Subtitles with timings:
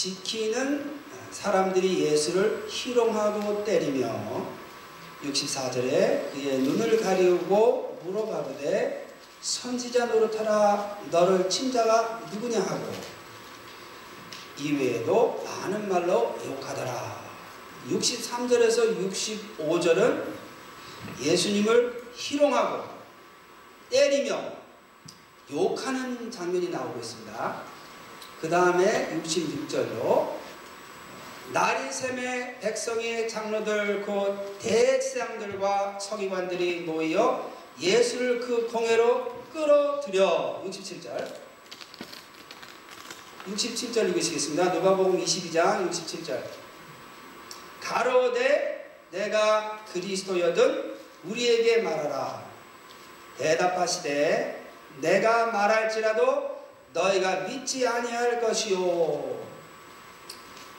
[0.00, 0.98] 지키는
[1.30, 4.46] 사람들이 예수를 희롱하고 때리며
[5.22, 9.08] 64절에 그의 눈을 가리우고 물어가로되
[9.42, 12.90] 선지자 노릇하라 너를 친자가 누구냐 하고
[14.56, 17.22] 이외에도 많은 말로 욕하더라
[17.90, 20.24] 63절에서 65절은
[21.20, 22.88] 예수님을 희롱하고
[23.90, 24.60] 때리며
[25.52, 27.79] 욕하는 장면이 나오고 있습니다.
[28.40, 30.40] 그 다음에 66절로
[31.52, 37.50] 나리샘의 백성의 장로들 곧 대제사장들과 서기관들이 모여
[37.80, 40.62] 예수를 그 공회로 끌어들여.
[40.66, 41.34] 67절.
[43.48, 44.72] 67절 읽으시겠습니다.
[44.74, 46.40] 누가복음 22장 67절.
[47.80, 52.44] 가로되 내가 그리스도여든 우리에게 말하라.
[53.38, 54.66] 대답하시되
[55.00, 56.59] 내가 말할지라도
[56.92, 59.40] 너희가 믿지 아니할 것이요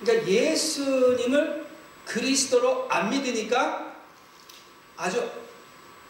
[0.01, 1.67] 그러니까 예수님을
[2.05, 3.95] 그리스도로 안 믿으니까
[4.97, 5.31] 아주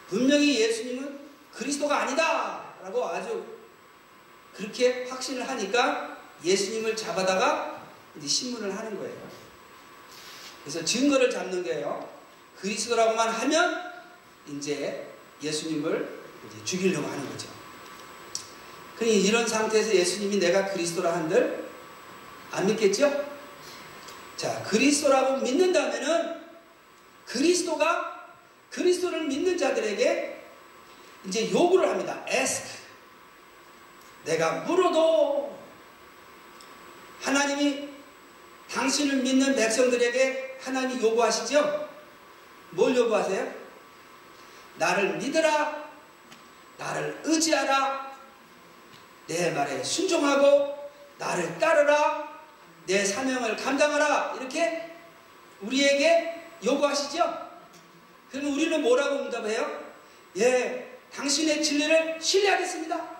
[0.08, 1.20] 분명히 예수님은
[1.52, 3.44] 그리스도가 아니다 라고 아주
[4.54, 7.82] 그렇게 확신을 하니까 예수님을 잡아다가
[8.16, 9.30] 이제 신문을 하는 거예요.
[10.62, 12.08] 그래서 증거를 잡는 게요.
[12.60, 13.92] 그리스도라고만 하면
[14.48, 15.12] 이제
[15.42, 17.48] 예수님을 이제 죽이려고 하는 거죠.
[18.96, 21.64] 그러니 이런 상태에서 예수님이 내가 그리스도라 한들
[22.50, 23.32] 안 믿겠죠?
[24.36, 26.42] 자, 그리스도라고 믿는다면은
[27.26, 28.28] 그리스도가
[28.70, 30.44] 그리스도를 믿는 자들에게
[31.26, 32.24] 이제 요구를 합니다.
[32.28, 32.80] ask.
[34.24, 35.58] 내가 물어도
[37.20, 37.88] 하나님이
[38.70, 41.88] 당신을 믿는 백성들에게 하나님이 요구하시죠?
[42.70, 43.54] 뭘 요구하세요?
[44.76, 45.82] 나를 믿으라.
[46.78, 48.11] 나를 의지하라.
[49.26, 52.32] 내 말에 순종하고 나를 따르라.
[52.86, 54.36] 내 사명을 감당하라.
[54.38, 54.90] 이렇게
[55.60, 57.50] 우리에게 요구하시죠?
[58.30, 59.82] 그러면 우리는 뭐라고 응답해요?
[60.38, 63.12] 예, 당신의 진리를 신뢰하겠습니다.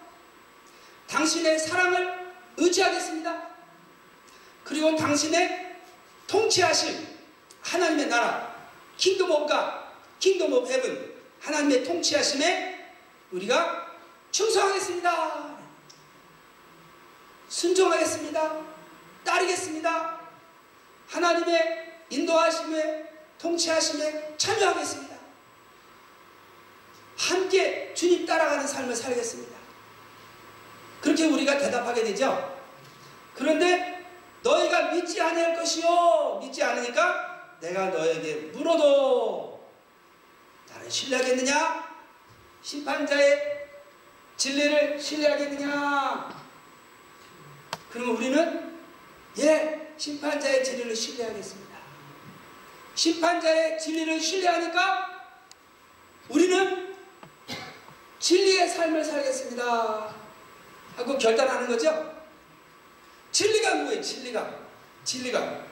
[1.06, 3.50] 당신의 사랑을 의지하겠습니다.
[4.64, 5.76] 그리고 당신의
[6.26, 7.06] 통치하실
[7.60, 8.54] 하나님의 나라,
[8.96, 12.94] Kingdom of God, Kingdom of Heaven, 하나님의 통치하심에
[13.32, 13.96] 우리가
[14.30, 15.51] 충성하겠습니다.
[17.52, 18.62] 순종하겠습니다.
[19.24, 20.20] 따르겠습니다.
[21.06, 25.14] 하나님의 인도하심에 통치하심에 참여하겠습니다.
[27.18, 29.52] 함께 주님 따라가는 삶을 살겠습니다.
[31.02, 32.58] 그렇게 우리가 대답하게 되죠.
[33.34, 34.06] 그런데
[34.42, 36.38] 너희가 믿지 않을 것이요.
[36.40, 39.62] 믿지 않으니까 내가 너에게 물어도
[40.70, 41.92] 나를 신뢰하겠느냐?
[42.62, 43.68] 심판자의
[44.38, 46.41] 진리를 신뢰하겠느냐?
[47.92, 48.72] 그러면 우리는
[49.38, 51.78] 예, 심판자의 진리를 신뢰하겠습니다.
[52.94, 55.22] 심판자의 진리를 신뢰하니까
[56.28, 56.94] 우리는
[58.18, 60.14] 진리의 삶을 살겠습니다.
[60.96, 62.22] 하고 결단하는 거죠.
[63.30, 64.00] 진리가 뭐예요?
[64.00, 64.58] 진리가.
[65.04, 65.64] 진리가.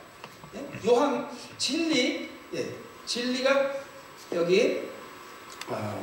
[0.55, 0.89] 예?
[0.89, 2.31] 요한 진리.
[2.55, 2.75] 예.
[3.07, 3.73] 진리가
[4.33, 4.89] 여기
[5.69, 5.99] 아,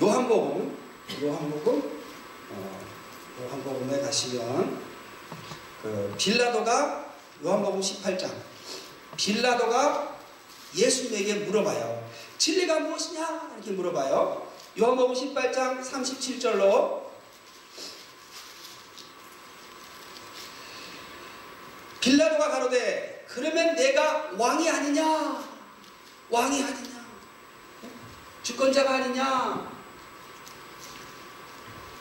[0.00, 0.76] 요한복음
[1.22, 2.00] 요한복음
[2.50, 2.93] 어,
[3.42, 4.80] 요한복음에 가시면
[5.82, 7.04] 그 빌라도가
[7.44, 8.30] 요한복음 18장
[9.16, 10.18] 빌라도가
[10.74, 12.10] 예수님에게 물어봐요.
[12.38, 13.50] 진리가 무엇이냐?
[13.54, 14.50] 이렇게 물어봐요.
[14.78, 17.04] 요한복음 18장 37절로
[22.00, 25.44] 빌라도가 가로되 그러면 내가 왕이 아니냐?
[26.30, 27.04] 왕이 아니냐?
[28.42, 29.73] 주권자가 아니냐?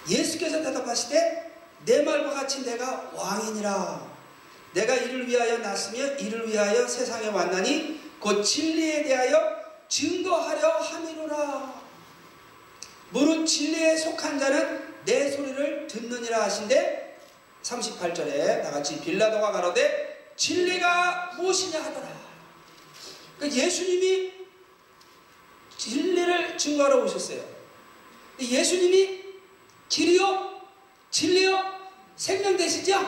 [0.09, 1.51] 예수께서 대답하시되
[1.85, 4.13] 내 말과 같이 내가 왕이니라.
[4.73, 11.83] 내가 이를 위하여 났으며 이를 위하여 세상에 왔나니 곧 진리에 대하여 증거하려 함이로라.
[13.11, 17.19] 무릇 진리에 속한 자는 내 소리를 듣느니라 하신데
[17.61, 22.11] 38절에 나같이 빌라도가 가로되 진리가 무엇이냐 하더라.
[23.37, 24.31] 그러니까 예수님이
[25.77, 27.43] 진리를 증거하러 오셨어요.
[28.39, 29.22] 예수님이
[29.93, 30.59] 길이요,
[31.11, 31.79] 진리요,
[32.15, 32.99] 생명 되시죠?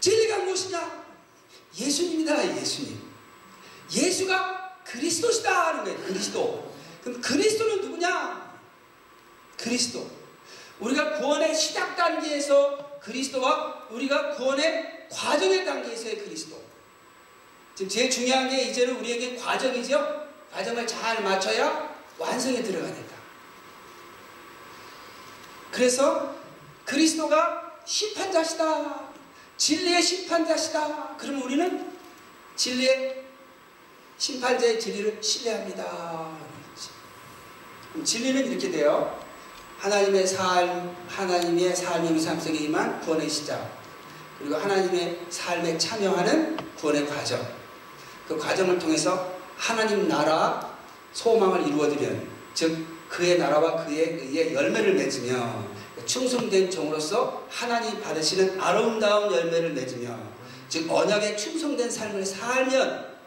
[0.00, 1.06] 진리가 무엇이냐?
[1.78, 3.00] 예수님이다, 예수님.
[3.88, 5.98] 예수가 그리스도시다 하는 거예요.
[6.00, 6.74] 그리스도.
[7.04, 8.58] 그럼 그리스도는 누구냐?
[9.56, 10.10] 그리스도.
[10.80, 16.60] 우리가 구원의 시작 단계에서 그리스도와 우리가 구원의 과정의 단계에서의 그리스도.
[17.76, 20.26] 지금 제일 중요한 게 이제는 우리에게 과정이죠.
[20.52, 23.07] 과정을 잘 맞춰야 완성에 들어가야 된다.
[25.78, 26.34] 그래서
[26.84, 29.00] 그리스도가 심판자시다.
[29.56, 31.16] 진리의 심판자시다.
[31.16, 31.92] 그러면 우리는
[32.56, 33.24] 진리의
[34.18, 36.30] 심판자의 진리를 신뢰합니다.
[38.02, 39.20] 진리는 이렇게 돼요.
[39.78, 43.70] 하나님의 삶, 하나님의 삶의 위상 속에 임한 구원의 시작.
[44.40, 47.40] 그리고 하나님의 삶에 참여하는 구원의 과정.
[48.26, 50.76] 그 과정을 통해서 하나님 나라
[51.12, 55.64] 소망을 이루어드리는, 즉, 그의 나라와 그의 의에 열매를 맺으며,
[56.06, 60.18] 충성된 종으로서 하나님 받으시는 아름다운 열매를 맺으며,
[60.68, 63.18] 즉, 언약에 충성된 삶을 살면,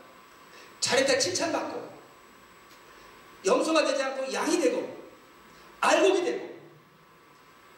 [0.80, 1.92] 잘했다 칭찬받고,
[3.46, 4.98] 염소가 되지 않고 양이 되고,
[5.82, 6.52] 알곡이 되고,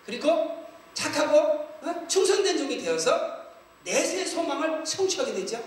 [0.05, 2.07] 그리고 착하고 어?
[2.07, 3.43] 충성된 종이 되어서
[3.83, 5.63] 내세의 소망을 성취하게 되죠.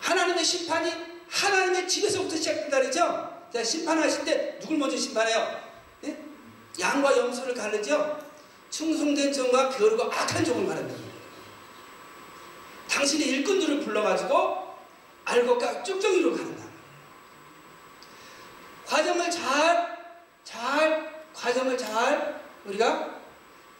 [0.00, 0.92] 하나님의 심판이
[1.28, 3.33] 하나님의 집에서부터 시작된다 그러죠.
[3.54, 5.60] 자, 심판하실 때 누굴 먼저 심판해요?
[6.00, 6.18] 네?
[6.80, 8.18] 양과 염소를 가르죠.
[8.68, 10.92] 충성된 종과 게으르고 악한 종을 말한다.
[12.88, 14.74] 당신의 일꾼들을 불러가지고
[15.24, 16.64] 알곡과 쭉정이로 가는다.
[18.86, 19.98] 과정을 잘,
[20.42, 23.20] 잘, 과정을 잘, 우리가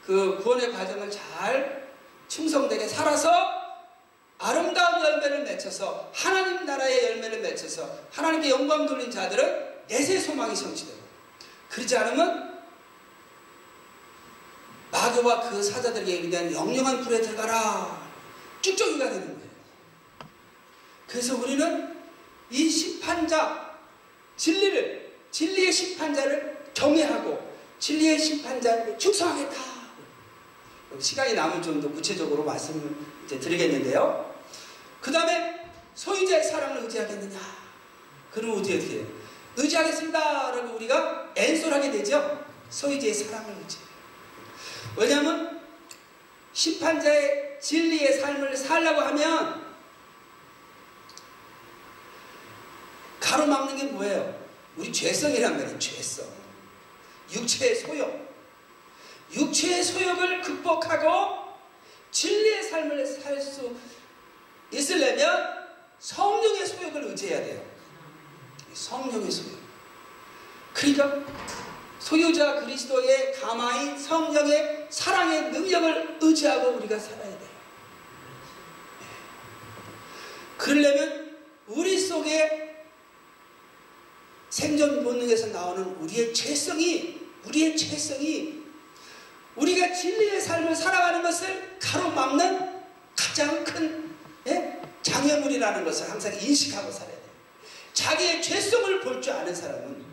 [0.07, 1.93] 그 구원의 과정을 잘
[2.29, 3.64] 충성되게 살아서
[4.39, 10.99] 아름다운 열매를 맺혀서 하나님 나라의 열매를 맺혀서 하나님께 영광 돌린 자들은 내세 소망이 성취되고
[11.71, 12.63] 그러지 않으면
[14.91, 18.05] 마귀와 그 사자들에게 얘기한 영영한 불에 들어가라
[18.61, 19.51] 쭉쭉이가 되는 거예요.
[21.09, 21.95] 그래서 우리는
[22.51, 23.75] 이 심판자
[24.37, 29.74] 진리를 진리의 심판자를 경외하고 진리의 심판자를 충성하겠다.
[31.01, 32.95] 시간이 남은 좀더 구체적으로 말씀을
[33.25, 34.35] 이제 드리겠는데요.
[35.01, 37.39] 그 다음에 소유자의 사랑을 의지하겠느냐?
[38.33, 39.07] 그럼 어떻게 해요?
[39.57, 40.51] 의지하겠습니다.
[40.51, 42.47] 라고 우리가 앤솔하게 되죠.
[42.71, 43.79] 소유자의 사랑을 의지.
[44.97, 45.61] 왜냐하면
[46.53, 49.65] 심판자의 진리의 삶을 살라고 하면
[53.21, 54.45] 가로막는 게 뭐예요?
[54.77, 55.79] 우리 죄성이란 말이에요.
[55.79, 56.27] 죄성.
[57.33, 58.24] 육체의 소욕.
[59.35, 61.45] 육체의 소욕을 극복하고
[62.11, 63.75] 진리의 삶을 살 수
[64.71, 65.65] 있으려면
[65.99, 67.65] 성령의 소욕을 의지해야 돼요.
[68.73, 69.59] 성령의 소욕.
[70.73, 71.25] 그러니까
[71.99, 77.55] 소유자 그리스도의 가마인 성령의 사랑의 능력을 의지하고 우리가 살아야 돼요.
[80.59, 81.37] 그러려면
[81.67, 82.85] 우리 속에
[84.51, 88.64] 생존 본능에서 나오는 우리의 죄성이 우리의 죄성이
[89.57, 92.83] 우리가 진리의 삶을 살아가는 것을 가로막는
[93.17, 94.15] 가장 큰
[94.47, 94.81] 예?
[95.03, 97.25] 장애물이라는 것을 항상 인식하고 살아야 돼요.
[97.93, 100.05] 자기의 죄성을 볼 줄 아는 사람은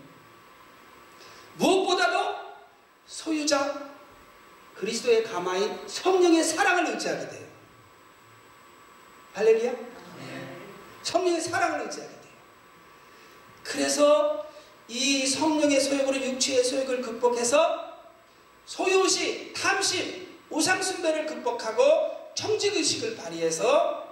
[1.56, 2.36] 무엇보다도
[3.08, 3.92] 소유자
[4.76, 7.48] 그리스도의 가마인 성령의 사랑을 의지하게 돼요.
[9.34, 9.74] 할렐루야?
[11.04, 12.22] 성령의 사랑을 의지하게 돼요.
[13.64, 14.46] 그래서
[14.88, 17.91] 이 성령의 소욕으로 육체의 소욕을 극복해서
[18.72, 24.08] 소유시, 탐심, 우상숭배를 극복하고 청직의식을 발휘해서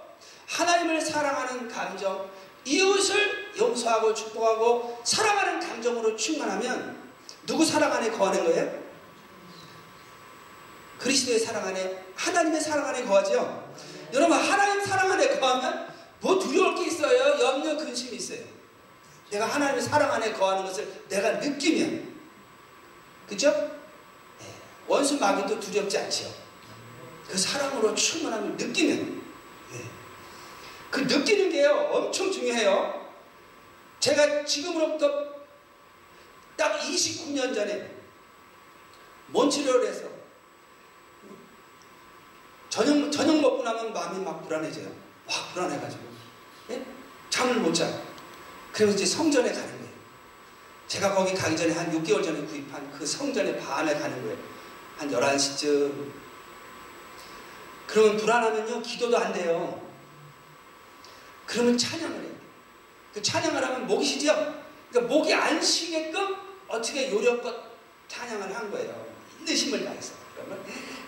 [0.46, 2.28] 하나님을 사랑하는 감정,
[2.66, 7.00] 이웃을 용서하고 축복하고 사랑하는 감정으로 충만하면
[7.46, 8.84] 누구 사랑 안에 거하는 거예요?
[10.98, 13.72] 그리스도의 사랑 안에 하나님의 사랑 안에 거하죠.
[14.12, 15.88] 여러분 하나님 사랑 안에 거하면
[16.20, 17.40] 뭐 두려울 게 있어요?
[17.40, 18.44] 염려 근심이 있어요.
[19.30, 22.20] 내가 하나님의 사랑 안에 거하는 것을 내가 느끼면
[23.26, 23.79] 그죠?
[24.90, 24.94] 네.
[24.94, 26.34] 원수 마귀도 두렵지 않죠.
[27.28, 29.22] 그 사랑으로 충만함을 느끼면
[29.72, 29.84] 네.
[30.90, 33.08] 그 느끼는 게요 엄청 중요해요.
[34.00, 35.30] 제가 지금으로부터
[36.56, 37.94] 딱 29년 전에
[39.28, 40.08] 몬치리올을 해서
[42.68, 44.88] 저녁, 저녁 먹고 나면 마음이 막 불안해져요.
[45.26, 46.02] 와 불안해가지고
[46.70, 46.84] 예?
[47.28, 47.88] 잠을 못 자.
[48.72, 49.90] 그래서 이제 성전에 가는 거예요.
[50.88, 54.59] 제가 거기 가기 전에 한 6개월 전에 구입한 그 성전에 반에 가는 거예요.
[55.00, 56.12] 한 11시쯤.
[57.86, 59.80] 그러면 불안하면요 기도도 안 돼요.
[61.46, 62.30] 그러면 찬양을 해요.
[63.14, 64.62] 그 찬양을 하면 목이 쉬죠?
[64.90, 66.36] 그러니까 목이 안 쉬게끔
[66.68, 67.56] 어떻게 요령껏
[68.08, 69.06] 찬양을 한 거예요.
[69.38, 70.12] 있는 힘을 다해서.
[70.34, 70.62] 그러면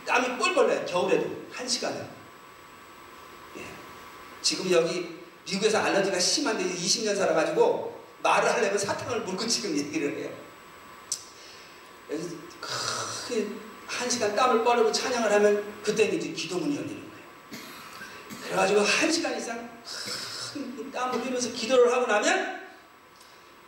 [0.06, 0.87] 땀이 뻘뻘 나요.
[0.87, 1.42] 겨울에도.
[1.52, 2.08] 한 시간을.
[3.58, 3.64] 예.
[4.40, 10.30] 지금 여기 미국에서 알러지가 심한데 20년 살아가지고 말을 하려면 사탕을 물고 지금 얘기를 해요.
[12.08, 12.30] 그래서
[13.99, 17.64] 한 시간 땀을 뻘르고 찬양을 하면 그때는 이제 기도문이 열리는 거예요.
[18.44, 19.70] 그래가지고 한 시간 이상
[20.92, 22.61] 땀을 흘리면서 기도를 하고 나면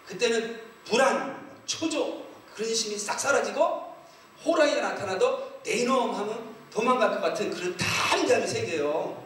[0.06, 3.94] 그때는 불안, 초조, 그런 심이 싹 사라지고
[4.44, 9.24] 호랑이가 나타나도 내 이놈 하면 도망갈 것 같은 그런 담대함이 생겨요.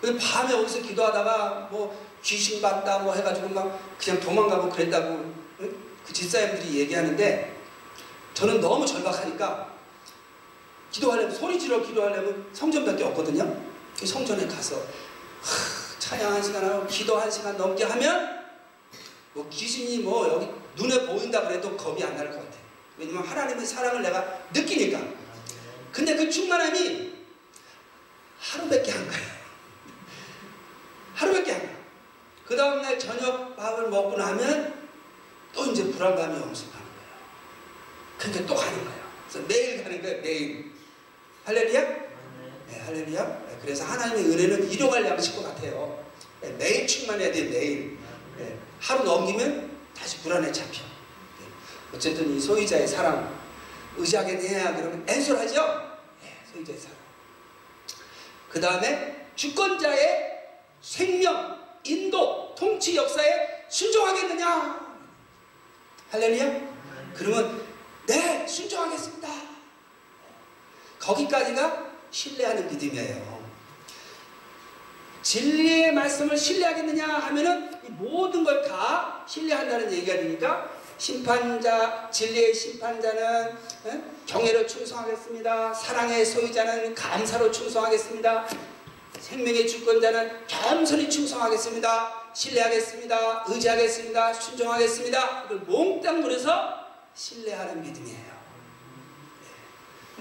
[0.00, 6.80] 그 밤에 어디서 기도하다가 뭐 귀신 봤다 뭐 해가지고 막 그냥 도망가고 그랬다고 그 집사님들이
[6.80, 7.55] 얘기하는데
[8.36, 9.72] 저는 너무 절박하니까
[10.90, 13.62] 기도하려면 소리 지르 기도하려면 성전밖에 없거든요.
[13.98, 18.44] 그 성전에 가서 하, 찬양 한 시간 하고 기도 한 시간 넘게 하면
[19.32, 22.60] 뭐 귀신이 뭐 여기 눈에 보인다 그래도 겁이 안 날 것 같아요.
[22.98, 25.00] 왜냐면 하나님의 사랑을 내가 느끼니까.
[25.90, 27.14] 근데 그 충만함이
[28.38, 29.24] 하루밖에 안 가요.
[31.14, 31.76] 하루밖에 안 가요.
[32.44, 34.74] 그 다음날 저녁 밥을 먹고 나면
[35.54, 36.75] 또 이제 불안감이 거예요.
[38.18, 39.06] 그러니까 또 가는 거예요.
[39.28, 40.22] 그래서 매일 가는 거예요.
[40.22, 40.72] 매일.
[41.44, 41.80] 할렐루야?
[42.68, 43.24] 네, 할렐루야.
[43.24, 46.04] 네, 그래서 하나님의 은혜는 일용할 양식과 같아요.
[46.40, 47.50] 네, 매일 충만해야 돼요.
[47.50, 47.98] 매일.
[48.36, 50.80] 네, 하루 넘기면 다시 불안에 잡혀.
[50.80, 51.46] 네,
[51.94, 53.36] 어쨌든 이 소유자의 사랑
[53.96, 55.98] 의지하겠냐 그러면 앤솔하죠?
[56.22, 56.96] 네, 소유자의 사랑.
[58.50, 60.36] 그 다음에 주권자의
[60.80, 64.86] 생명, 인도, 통치 역사에 순종하겠느냐?
[66.10, 66.76] 할렐루야?
[67.14, 67.65] 그러면
[68.06, 69.28] 네, 순종하겠습니다.
[71.00, 73.36] 거기까지가 신뢰하는 믿음이에요.
[75.22, 83.56] 진리의 말씀을 신뢰하겠느냐 하면은 모든 걸 다 신뢰한다는 얘기가 되니까 심판자, 진리의 심판자는
[84.26, 85.74] 경애로 충성하겠습니다.
[85.74, 88.46] 사랑의 소유자는 감사로 충성하겠습니다.
[89.20, 92.30] 생명의 주권자는 겸손히 충성하겠습니다.
[92.32, 93.44] 신뢰하겠습니다.
[93.48, 94.32] 의지하겠습니다.
[94.32, 95.42] 순종하겠습니다.
[95.46, 96.85] 이걸 몽땅 물어서
[97.16, 98.36] 신뢰하는 믿음이에요.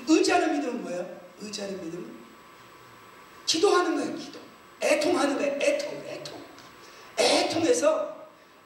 [0.07, 1.19] 의지하는 믿음은 뭐예요?
[1.41, 2.15] 의지하는 믿음은
[3.45, 4.15] 기도하는 거예요.
[4.15, 4.39] 기도.
[4.81, 5.59] 애통하는 거예요.
[5.61, 6.41] 애통, 애통.
[7.19, 8.15] 애통해서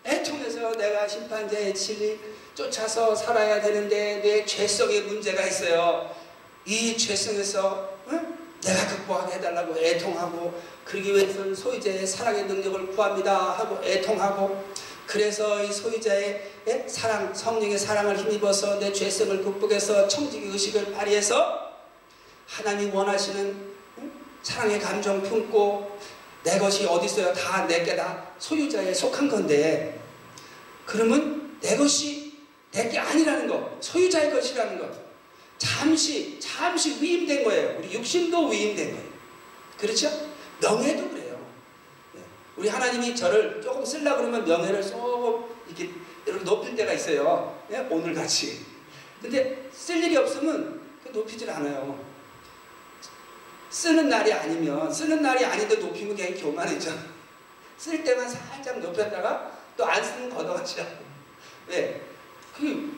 [0.06, 2.20] 애통해서 내가 심판자의 진리
[2.54, 6.16] 쫓아서 살아야 되는데 내 죄성에 문제가 있어요.
[6.66, 8.38] 이 죄성에서 응?
[8.62, 14.64] 내가 극복하게 해달라고 애통하고 그러기 위해서는 소유자의 사랑의 능력을 구합니다 하고 애통하고
[15.10, 16.52] 그래서 이 소유자의
[16.86, 21.74] 사랑, 성령의 사랑을 힘입어서 내 죄성을 극복해서 청지기 의식을 발휘해서
[22.46, 23.70] 하나님 원하시는
[24.44, 26.00] 사랑의 감정 품고
[26.44, 27.34] 내 것이 어디 있어요?
[27.34, 30.00] 다 내게 다 소유자에 속한 건데
[30.86, 32.38] 그러면 내 것이
[32.72, 34.92] 내게 아니라는 것, 소유자의 것이라는 것
[35.58, 37.80] 잠시 잠시 위임된 거예요.
[37.80, 39.10] 우리 육신도 위임된 거예요.
[39.76, 40.12] 그렇죠?
[40.62, 41.16] 명예도.
[41.16, 41.19] 네.
[42.60, 45.90] 우리 하나님이 저를 조금 쓸라 그러면 명예를 쏙 이렇게
[46.44, 47.58] 높일 때가 있어요.
[47.70, 47.88] 네?
[47.90, 48.66] 오늘 같이.
[49.22, 51.98] 근데 쓸 일이 없으면 높이질 않아요.
[53.70, 56.92] 쓰는 날이 아니면 쓰는 날이 아닌데 높이면 그냥 교만해져.
[57.78, 60.86] 쓸 때만 살짝 높였다가 또 안 쓰면 걷어가죠.
[61.68, 62.02] 왜?
[62.58, 62.92] 그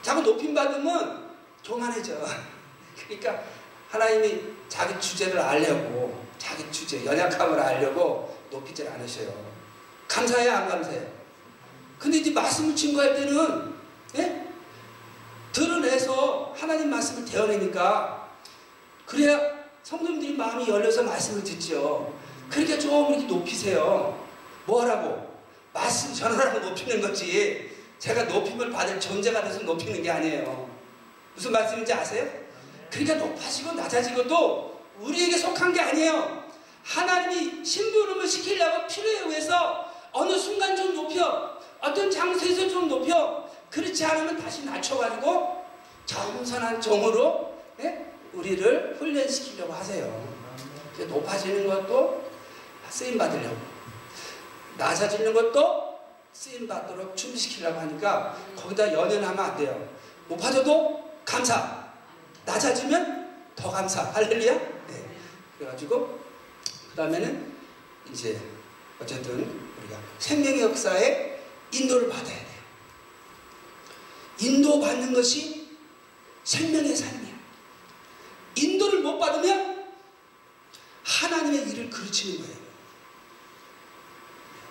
[0.00, 1.30] 자꾸 높임 받으면
[1.64, 2.14] 교만해져.
[3.08, 3.42] 그러니까
[3.90, 9.32] 하나님이 자기 주제를 알려고 자기 주제 연약함을 알려고 높이질 않으셔요.
[10.08, 11.06] 감사해요, 안 감사해요?
[11.98, 13.74] 근데 이제 말씀을 증거할 때는
[14.16, 14.46] 예?
[15.52, 18.28] 드러내서 하나님 말씀을 대어내니까
[19.04, 22.14] 그래야 성도님들이 마음이 열려서 말씀을 듣죠.
[22.50, 24.26] 그러니까 좀 이렇게 높이세요.
[24.64, 25.38] 뭐 하라고?
[25.72, 27.70] 말씀 전하라고 높이는 거지.
[27.98, 30.68] 제가 높임을 받을 존재가 돼서 높이는 게 아니에요.
[31.34, 32.28] 무슨 말씀인지 아세요?
[32.90, 36.37] 그러니까 높아지고 낮아지고도 우리에게 속한 게 아니에요.
[36.88, 44.38] 하나님이 심부름을 시키려고 필요에 의해서 어느 순간 좀 높여 어떤 장소에서 좀 높여 그렇지 않으면
[44.38, 45.64] 다시 낮춰가지고
[46.06, 48.06] 겸손한 종으로 예?
[48.32, 50.38] 우리를 훈련시키려고 하세요.
[50.98, 52.24] 높아지는 것도
[52.88, 53.56] 쓰임 받으려고
[54.78, 55.98] 낮아지는 것도
[56.32, 59.88] 쓰임 받도록 준비시키려고 하니까 거기다 연연하면 안 돼요.
[60.28, 61.84] 높아져도 감사,
[62.46, 64.02] 낮아지면 더 감사.
[64.04, 64.54] 할렐루야.
[64.54, 65.08] 네.
[65.58, 66.27] 그래가지고 그
[66.98, 67.52] 다음에는
[68.10, 68.40] 이제
[69.00, 71.40] 어쨌든 우리가 생명의 역사에
[71.70, 72.58] 인도를 받아야 돼요.
[74.40, 75.68] 인도받는 것이
[76.42, 77.38] 생명의 삶이야.
[78.56, 79.86] 인도를 못 받으면
[81.04, 82.56] 하나님의 일을 그르치는 거예요.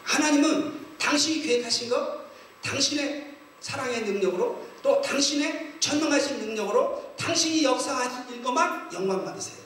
[0.03, 2.27] 하나님은 당신이 계획하신 것,
[2.61, 9.57] 당신의 사랑의 능력으로 또 당신의 전능하신 능력으로 당신이 역사하실 것만 영광 받으세요.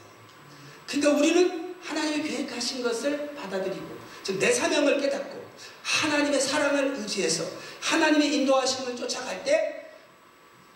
[0.86, 5.42] 그러니까 우리는 하나님이 계획하신 것을 받아들이고 즉 내 사명을 깨닫고
[5.84, 7.44] 하나님의 사랑을 의지해서
[7.82, 9.92] 하나님의 인도하심을 쫓아갈 때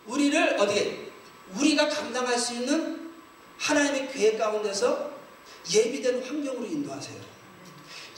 [0.06, 1.12] 우리를 어디에
[1.56, 3.12] 우리가 감당할 수 있는
[3.58, 5.12] 하나님의 계획 가운데서
[5.72, 7.36] 예비된 환경으로 인도하세요.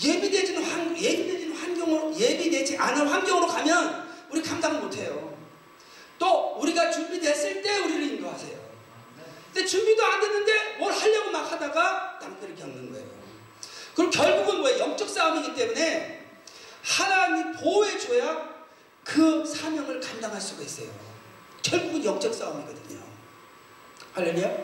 [0.04, 5.38] 예비되지 환, 예비되지 환경으로, 예비되지 않은 환경으로 가면 우리 감당 못해요.
[6.20, 8.57] 또 우리가 준비됐을 때 우리를 인도하세요.
[9.58, 13.08] 근데 준비도 안 됐는데 뭘 하려고 막 하다가 땅들을 겪는 거예요.
[13.96, 14.78] 그리고 결국은 뭐예요?
[14.78, 16.30] 영적 싸움이기 때문에
[16.84, 18.56] 하나님이 보호해줘야
[19.04, 20.92] 그 사명을 감당할 수가 있어요.
[21.64, 23.02] 결국은 영적 싸움이거든요.
[24.14, 24.58] 할렐루야.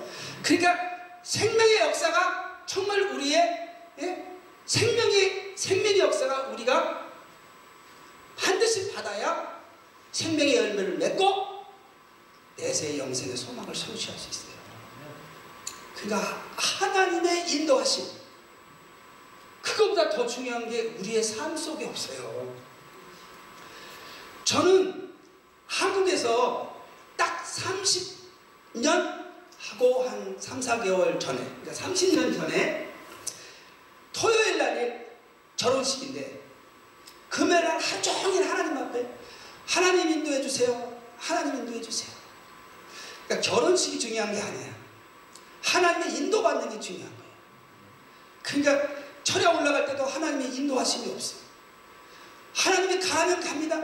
[0.44, 0.78] 그러니까
[1.24, 4.38] 생명의 역사가 정말 우리의 예?
[4.68, 7.10] 생명의 생명의 역사가 우리가
[8.38, 9.60] 반드시 받아야
[10.12, 11.66] 생명의 열매를 맺고
[12.58, 14.53] 내세의 영생의 소망을 성취할 수 있어요.
[16.04, 18.06] 그러니까 하나님의 인도하심
[19.62, 22.54] 그것보다 더 중요한 게 우리의 삶 속에 없어요.
[24.44, 25.14] 저는
[25.66, 26.84] 한국에서
[27.16, 29.24] 딱 30년
[29.58, 32.94] 하고 한 3, 4개월 전에 그러니까 30년 전에
[34.12, 34.94] 토요일 날이
[35.56, 36.42] 결혼식인데
[37.30, 39.08] 금요일 날 하루 종일 하나님 앞에
[39.66, 41.02] 하나님 인도해 주세요.
[41.18, 42.12] 하나님 인도해 주세요.
[43.26, 44.83] 그러니까 결혼식이 중요한 게 아니야.
[45.64, 47.32] 하나님의 인도받는 게 중요한 거예요.
[48.44, 48.88] 그러니까
[49.24, 51.40] 철에 올라갈 때도 하나님의 인도하심이 없어요.
[52.54, 53.80] 하나님이 가면 갑니다.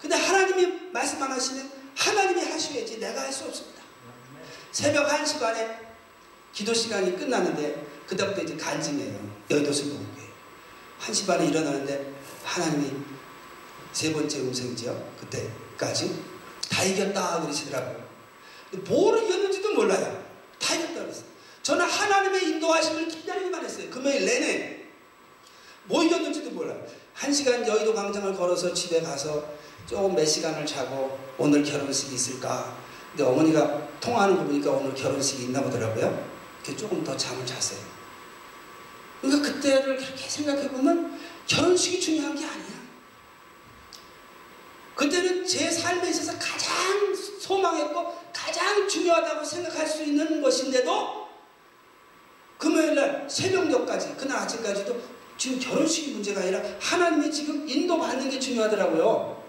[0.00, 3.82] 근데 하나님이 말씀 안 하시면 하나님이 하셔야지 내가 할 수 없습니다.
[4.70, 5.80] 새벽 1시 반에
[6.52, 9.38] 기도 시간이 끝나는데 그때부터 이제 간증이에요.
[9.50, 10.28] 여의도 순복음교회.
[11.00, 12.12] 1시 반에 일어나는데
[12.44, 12.92] 하나님이
[13.92, 15.14] 세 번째 음성이죠.
[15.20, 16.22] 그때까지
[16.70, 18.06] 다 이겼다 그러시더라고요.
[18.86, 20.27] 뭘 이겼는지도 몰라요.
[20.58, 21.24] 다 이겼다 그랬어요.
[21.62, 23.90] 저는 하나님의 인도하심을 기다리기만 했어요.
[23.90, 24.84] 금요일 내내.
[25.84, 26.84] 뭐 이겼는지도 몰라요.
[27.14, 29.44] 한 시간 여의도 광장을 걸어서 집에 가서
[29.86, 32.76] 조금 몇 시간을 자고 오늘 결혼식이 있을까.
[33.10, 36.38] 근데 어머니가 통화하는 거 보니까 오늘 결혼식이 있나 보더라고요.
[36.76, 37.80] 조금 더 잠을 잤어요.
[39.22, 42.77] 그러니까 그때를 그렇게 생각해보면 결혼식이 중요한 게 아니야.
[44.98, 51.28] 그때는 제 삶에 있어서 가장 소망했고 가장 중요하다고 생각할 수 있는 것인데도
[52.58, 55.00] 금요일날 새벽녘까지 그날 아침까지도
[55.36, 59.40] 지금 결혼식이 문제가 아니라 하나님이 지금 인도받는 게 중요하더라고요.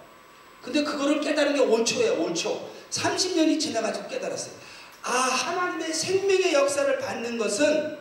[0.62, 2.22] 근데 그거를 깨달은 게올 초예요.
[2.22, 2.70] 올 초.
[2.92, 4.54] 30년이 지나가지고 깨달았어요.
[5.02, 7.98] 아 하나님의 생명의 역사를 받는 것은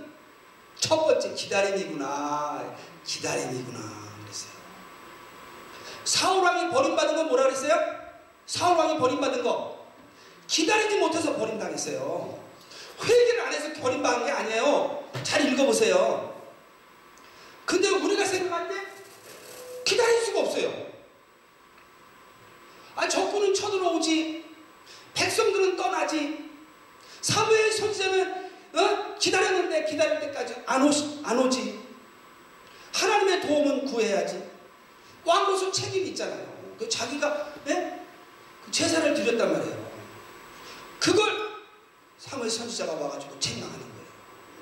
[0.79, 2.77] 첫 번째 기다림이구나.
[3.07, 4.08] 기다림이구나.
[6.09, 7.79] 사울왕이 버림받은 건 뭐라 그랬어요?
[8.47, 9.87] 사울왕이 버림받은 거.
[10.47, 12.43] 기다리지 못해서 버림당했어요.
[13.05, 15.05] 회개를 안 해서 버림받은 게 아니에요.
[15.23, 16.35] 잘 읽어보세요.
[17.67, 18.75] 근데 우리가 생각할 때
[19.85, 20.73] 기다릴 수가 없어요.
[22.97, 24.47] 아, 적군은 쳐들어오지.
[25.13, 26.51] 백성들은 떠나지.
[27.21, 29.15] 사무엘 선생은 어?
[29.19, 31.79] 기다렸는데 기다릴 때까지 안, 오시, 안 오지.
[32.95, 34.49] 하나님의 도움은 구해야지.
[35.39, 36.47] 왕으로서 책임이 있잖아요.
[36.79, 38.01] 그 자기가 예?
[38.65, 39.89] 그 제사를 드렸단 말이에요.
[40.99, 41.49] 그걸
[42.19, 44.07] 사무엘 선지자가 와가지고 책망하는 거예요.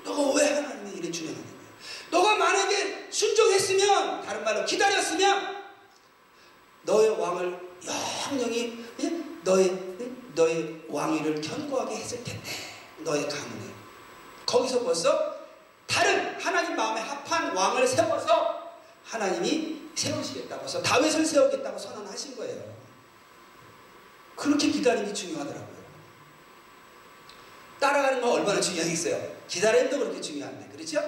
[0.05, 1.57] 너가 왜 하나님의 일에 준행하는 거야?
[2.11, 5.65] 너가 만약에 순종했으면 다른 말로 기다렸으면
[6.83, 7.61] 너의 왕을
[8.31, 9.09] 영영히 예?
[9.43, 10.11] 너의 예?
[10.35, 12.51] 너의 왕위를 견고하게 했을 텐데
[12.99, 13.65] 너의 가문에
[14.45, 15.35] 거기서 벌써
[15.87, 18.71] 다른 하나님 마음에 합한 왕을 세워서
[19.05, 22.77] 하나님이 세우시겠다고 해서 다윗을 세우겠다고 선언하신 거예요.
[24.37, 25.77] 그렇게 기다림이 중요하더라고요.
[27.81, 29.37] 따라가는 건 얼마나 중요하겠어요.
[29.49, 31.03] 기다림도 그렇게 중요한데 그렇죠?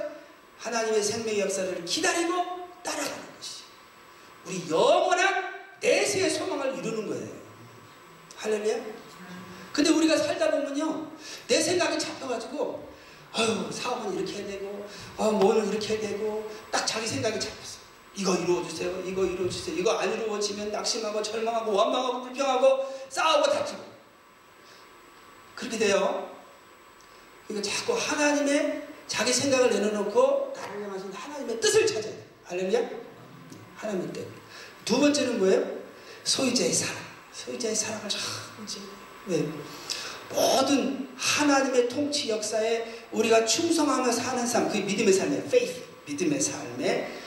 [0.59, 2.33] 하나님의 생명의 역사를 기다리고
[2.83, 3.63] 따라가는 것이
[4.47, 7.29] 우리 영원한 내세의 소망을 이루는 거예요.
[8.37, 8.99] 할렐루야?
[9.73, 11.13] 근데 우리가 살다 보면요
[11.47, 12.89] 내 생각이 잡혀가지고
[13.33, 17.78] 아유 사업은 이렇게 해야 되고 아 뭐는 이렇게 해야 되고 딱 자기 생각이 잡혔어
[18.15, 23.83] 이거 이루어주세요 이거 이루어주세요 이거 안 이루어지면 낙심하고 절망하고 원망하고 불평하고 싸우고 다투고
[25.55, 26.31] 그렇게 돼요
[27.47, 32.89] 그러니까 자꾸 하나님의 자기 생각을 내려놓고 나를 향하신 하나님의 뜻을 찾아야 돼 할렐루야?
[33.77, 34.27] 하나님의 뜻.
[34.85, 35.79] 두 번째는 뭐예요?
[36.25, 36.97] 소유자의 사랑.
[37.33, 38.21] 소유자의 사랑을 참
[38.65, 38.81] 이제
[39.27, 39.47] 왜
[40.31, 47.18] 모든 하나님의 통치 역사에 우리가 충성하며 사는 삶, 그 믿음의 삶의 faith, 믿음의 삶의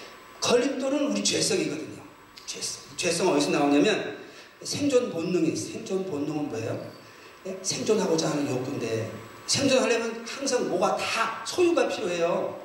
[0.41, 2.01] 걸림돌은 우리 죄성이거든요.
[2.45, 2.82] 죄성.
[2.97, 4.17] 죄성 어디서 나오냐면
[4.63, 5.56] 생존 본능이.
[5.56, 6.91] 생존 본능은 뭐예요?
[7.43, 7.58] 네?
[7.62, 9.10] 생존하고자 하는 욕구인데
[9.47, 12.60] 생존하려면 항상 뭐가 다 소유가 필요해요.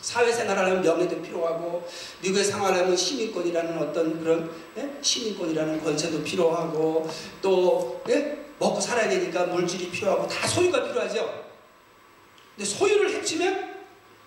[0.00, 1.88] 사회생활 하려면 명예도 필요하고
[2.22, 4.90] 미국에 생활하려면 시민권이라는 어떤 그런 예?
[5.02, 7.08] 시민권이라는 권세도 필요하고
[7.42, 8.38] 또 예?
[8.58, 11.44] 먹고 살아야 되니까 물질이 필요하고 다 소유가 필요하죠.
[12.54, 13.74] 근데 소유를 해치면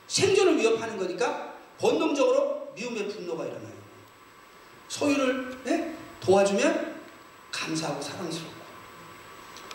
[0.07, 3.79] 생존을 위협하는 거니까 본능적으로 미움의 분노가 일어나요.
[4.87, 5.95] 소유를 예?
[6.19, 6.99] 도와주면
[7.51, 8.59] 감사하고 사랑스럽고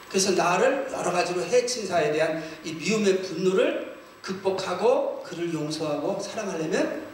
[0.09, 7.07] 그래서 나를 여러 가지로 해친 사에 대한 이 미움의 분노를 극복하고 그를 용서하고 사랑하려면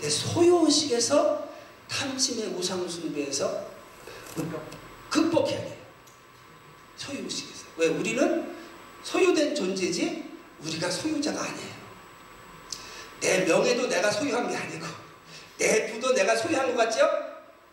[0.00, 1.50] 내 소유의식에서
[1.88, 3.66] 탐심의 우상숭배에서
[5.08, 5.76] 극복해야 돼요.
[6.96, 7.64] 소유의식에서.
[7.76, 7.88] 왜?
[7.88, 8.54] 우리는
[9.02, 10.30] 소유된 존재지
[10.64, 11.72] 우리가 소유자가 아니에요.
[13.20, 14.86] 내 명예도 내가 소유한 게 아니고
[15.58, 17.08] 내 부도 내가 소유한 것 같죠?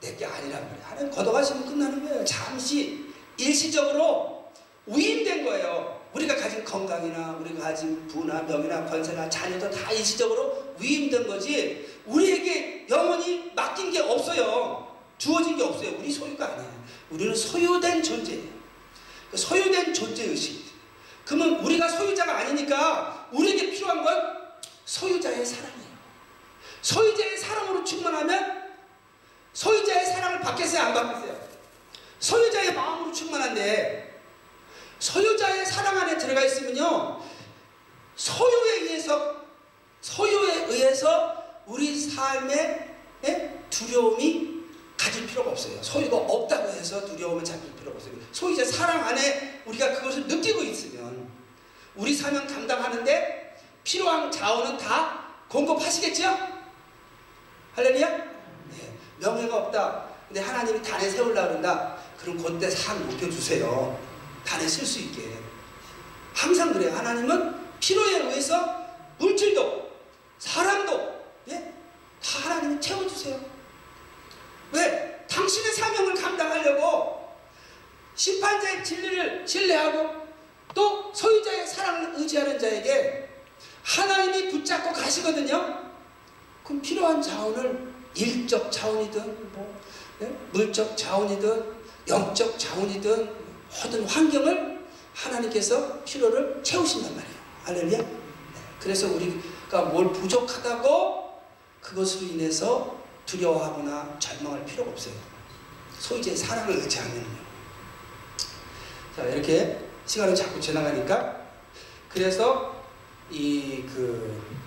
[0.01, 0.83] 내게 아니란 말이에요.
[0.83, 2.23] 하나님 걷어가시면 끝나는 거예요.
[2.25, 3.05] 잠시
[3.37, 4.49] 일시적으로
[4.85, 5.99] 위임된 거예요.
[6.13, 13.51] 우리가 가진 건강이나 우리가 가진 부나 명예나 권세나 자녀도 다 일시적으로 위임된 거지 우리에게 영원히
[13.55, 14.97] 맡긴 게 없어요.
[15.17, 15.95] 주어진 게 없어요.
[15.99, 16.83] 우리 소유가 아니에요.
[17.11, 18.59] 우리는 소유된 존재예요.
[19.29, 20.69] 그 소유된 존재의식.
[21.25, 24.37] 그러면 우리가 소유자가 아니니까 우리에게 필요한 건
[24.85, 25.88] 소유자의 사랑이에요.
[26.81, 28.69] 소유자의 사랑으로 충만하면
[29.53, 30.81] 소유자의 사랑을 받겠어요?
[30.81, 31.49] 안 받겠어요?
[32.19, 34.21] 소유자의 마음으로 충만한데
[34.99, 37.21] 소유자의 사랑 안에 들어가 있으면요
[38.15, 39.37] 소유에 의해서
[40.01, 42.97] 소유에 의해서 우리 삶에
[43.69, 44.59] 두려움이
[44.97, 45.81] 가질 필요가 없어요.
[45.81, 48.13] 소유가 없다고 해서 두려움을 잡힐 필요가 없어요.
[48.33, 51.29] 소유자 사랑 안에 우리가 그것을 느끼고 있으면
[51.95, 56.58] 우리 사명 감당하는데 필요한 자원은 다 공급하시겠죠?
[57.75, 58.09] 할렐루야?
[58.09, 58.97] 네.
[59.17, 60.05] 명예가 없다.
[60.27, 61.97] 근데 하나님이 단에 세울라 그런다.
[62.19, 63.99] 그럼 그때 상 높여주세요.
[64.45, 65.37] 단에 쓸 수 있게.
[66.33, 66.95] 항상 그래요.
[66.95, 68.85] 하나님은 필요에 의해서
[69.17, 69.89] 물질도
[70.37, 71.73] 사람도 예?
[72.23, 73.39] 다 하나님이 채워주세요.
[74.71, 75.25] 왜?
[75.29, 77.35] 당신의 사명을 감당하려고
[78.15, 80.27] 심판자의 진리를 신뢰하고
[80.73, 83.29] 또 소유자의 사랑을 의지하는 자에게
[83.83, 85.88] 하나님이 붙잡고 가시거든요.
[86.69, 89.81] 그럼 필요한 자원을 일적 자원이든 뭐
[90.19, 90.31] 네?
[90.51, 93.35] 물적 자원이든 영적 자원이든
[93.83, 97.35] 모든 환경을 하나님께서 필요를 채우신단 말이에요.
[97.63, 97.97] 할렐루야.
[97.97, 98.07] 네.
[98.79, 101.41] 그래서 우리가 뭘 부족하다고
[101.81, 105.15] 그것으로 인해서 두려워하거나 절망할 필요가 없어요.
[105.97, 107.25] 소유자의 사랑을 의지하면요.
[109.15, 111.47] 자 이렇게 시간이 자꾸 지나가니까
[112.09, 112.75] 그래서
[113.31, 114.59] 이그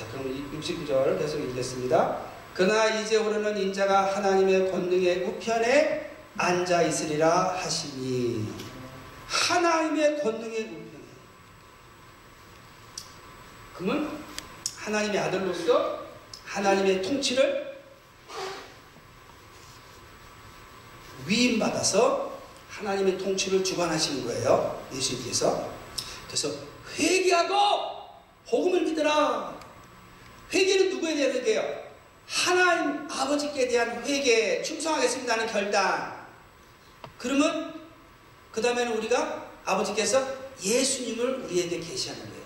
[0.00, 2.22] 자 그럼 69절 계속 읽겠습니다.
[2.54, 8.50] 그러나 이제 오르는 인자가 하나님의 권능의 우편에 앉아 있으리라 하시니
[9.26, 11.04] 하나님의 권능의 우편에
[13.74, 14.24] 그러면
[14.78, 16.06] 하나님의 아들로서
[16.46, 17.78] 하나님의 통치를
[21.26, 24.82] 위임받아서 하나님의 통치를 주관하시는 거예요.
[24.94, 25.70] 예수님께서.
[26.26, 26.50] 그래서
[26.98, 27.54] 회개하고
[28.48, 29.59] 복음을 믿으라.
[30.52, 31.90] 회개는 누구에 대한 회개예요?
[32.26, 36.26] 하나님 아버지께 대한 회개, 충성하겠습니다는 결단.
[37.18, 37.80] 그러면
[38.52, 40.26] 그 다음에는 우리가 아버지께서
[40.62, 42.42] 예수님을 우리에게 계시하는 거예요.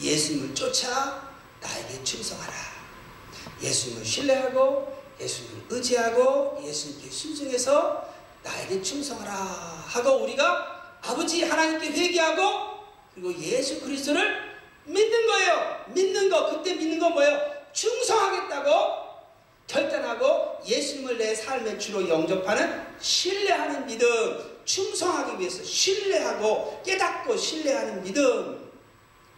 [0.00, 2.52] 예수님을 쫓아 나에게 충성하라.
[3.62, 12.76] 예수님을 신뢰하고 예수님을 의지하고 예수님께 순종해서 나에게 충성하라 하고 우리가 아버지 하나님께 회개하고
[13.14, 14.55] 그리고 예수 그리스도를
[14.86, 15.84] 믿는 거예요.
[15.88, 17.40] 믿는 거 그때 믿는 건 뭐예요?
[17.72, 19.06] 충성하겠다고
[19.66, 28.70] 결단하고 예수님을 내 삶의 주로 영접하는 신뢰하는 믿음 충성하기 위해서 신뢰하고 깨닫고 신뢰하는 믿음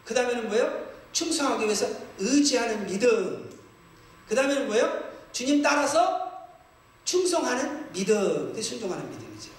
[0.05, 0.89] 그 다음에는 뭐예요?
[1.13, 1.87] 충성하기 위해서
[2.19, 3.51] 의지하는 믿음
[4.29, 5.09] 그 다음에는 뭐예요?
[5.33, 6.29] 주님 따라서
[7.05, 9.51] 충성하는 믿음, 순종하는 믿음이죠.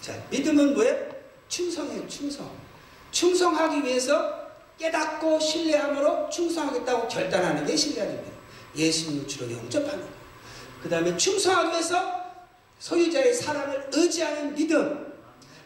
[0.00, 1.08] 자, 믿음은 뭐예요?
[1.48, 2.48] 충성이에요, 충성.
[3.10, 4.45] 충성하기 위해서
[4.78, 8.32] 깨닫고 신뢰함으로 충성하겠다고 결단하는 게 믿음.
[8.76, 10.08] 예수님을 주로 영접하는 거.
[10.82, 12.26] 그 다음에 충성하기 위해서
[12.78, 15.14] 소유자의 사랑을 의지하는 믿음.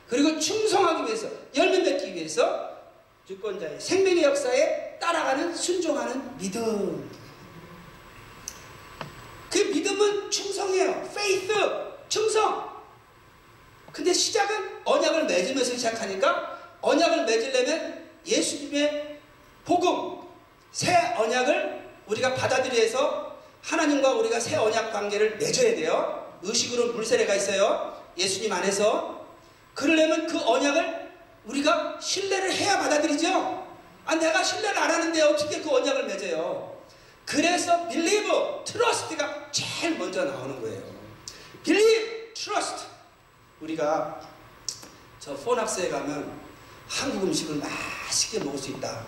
[0.08, 2.70] 그리고 충성하기 위해서, 열매 맺기 위해서
[3.26, 7.10] 주권자의 생명의 역사에 따라가는 순종하는 믿음.
[9.50, 11.10] 그 믿음은 충성이에요.
[11.14, 11.52] faith,
[12.08, 12.70] 충성.
[13.92, 19.18] 근데 시작은 언약을 맺으면서 시작하니까 언약을 맺으려면 예수님의
[19.64, 20.20] 복음,
[20.72, 26.38] 새 언약을 우리가 받아들여서 하나님과 우리가 새 언약 관계를 맺어야 돼요.
[26.42, 28.00] 의식으로 물세례가 있어요.
[28.16, 29.26] 예수님 안에서.
[29.74, 31.10] 그러려면 그 언약을
[31.44, 33.68] 우리가 신뢰를 해야 받아들이죠.
[34.04, 36.78] 아, 내가 신뢰를 안 하는데 어떻게 그 언약을 맺어요?
[37.24, 40.82] 그래서 believe, trust가 제일 먼저 나오는 거예요.
[41.62, 42.86] believe, trust.
[43.60, 44.20] 우리가
[45.20, 46.40] 저 포납스에 가면
[46.88, 47.56] 한국 음식을
[48.10, 49.06] 맛있게 먹을 수 있다.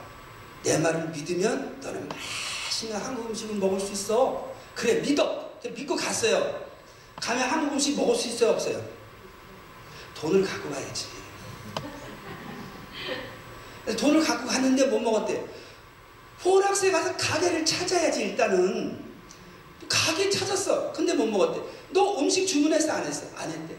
[0.62, 4.54] 내 말을 믿으면 너는 맛있는 한국 음식을 먹을 수 있어.
[4.74, 5.50] 그래 믿어.
[5.62, 6.70] 믿고 갔어요.
[7.16, 8.82] 가면 한국 음식 먹을 수 있어요 없어요?
[10.14, 11.06] 돈을 갖고 가야지.
[13.98, 15.44] 돈을 갖고 갔는데 못 먹었대.
[16.40, 19.02] 포락스에 가서 가게를 찾아야지 일단은.
[19.88, 20.92] 가게 찾았어.
[20.92, 21.60] 근데 못 먹었대.
[21.90, 23.26] 너 음식 주문했어 안 했어?
[23.36, 23.76] 안 했대.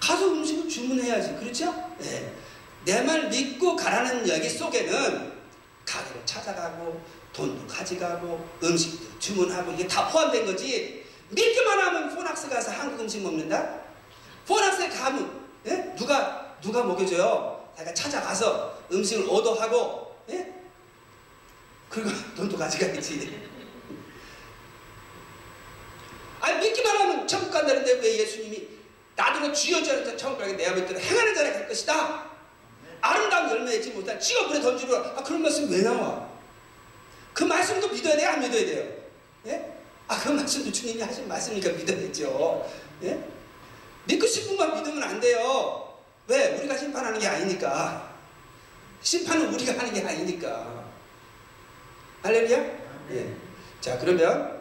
[0.00, 1.34] 가서 음식을 주문해야지.
[1.36, 1.72] 그렇죠?
[1.98, 2.41] 네.
[2.84, 5.32] 내 말 믿고 가라는 여기 속에는
[5.84, 7.00] 가게를 찾아가고
[7.32, 11.04] 돈도 가져가고 음식도 주문하고 이게 다 포함된 거지.
[11.30, 13.80] 믿기만 하면 포낙스 가서 한국 음식 먹는다?
[14.46, 15.94] 포낙스에 가면 예?
[15.96, 17.72] 누가 누가 먹여줘요?
[17.78, 20.52] 내가 찾아가서 음식을 오더하고 예?
[21.88, 23.40] 그리고 돈도 가져가겠지.
[26.40, 28.68] 아니 믿기만 하면 천국 간다는데 왜 예수님이
[29.14, 32.31] 나도 주여자는 천국 가게 내 아버지를 행하는 자라 갈 것이다.
[33.02, 36.28] 아름다운 열매 맺지 못한 지옥불에 던지로 아 그런 말씀 왜 나와?
[37.34, 38.30] 그 말씀도 믿어야 돼요?
[38.30, 38.88] 안 믿어야 돼요?
[39.46, 39.72] 예?
[40.06, 42.70] 아, 그 말씀도 주님이 하신 말씀이니까 믿어야죠.
[43.02, 43.18] 예?
[44.04, 45.94] 믿고 싶은 건 믿으면 안 돼요.
[46.28, 46.58] 왜?
[46.58, 48.12] 우리가 심판하는 게 아니니까.
[49.00, 50.84] 심판은 우리가 하는 게 아니니까.
[52.22, 52.58] 할렐루야?
[53.10, 53.34] 예.
[53.80, 54.60] 자, 그러면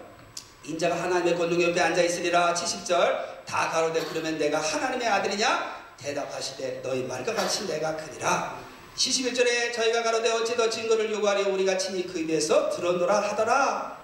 [0.64, 5.81] 인자가 하나님의 권능 옆에 앉아 있으리라 70절 다 가로되 그러면 내가 하나님의 아들이냐?
[6.02, 8.60] 대답하시되 너희 말과 같이 내가 크니라.
[8.96, 14.02] 71절에 저희가 가로되 어찌 더 증거를 요구하려 우리가 친히 그 입에서 들어노라 하더라.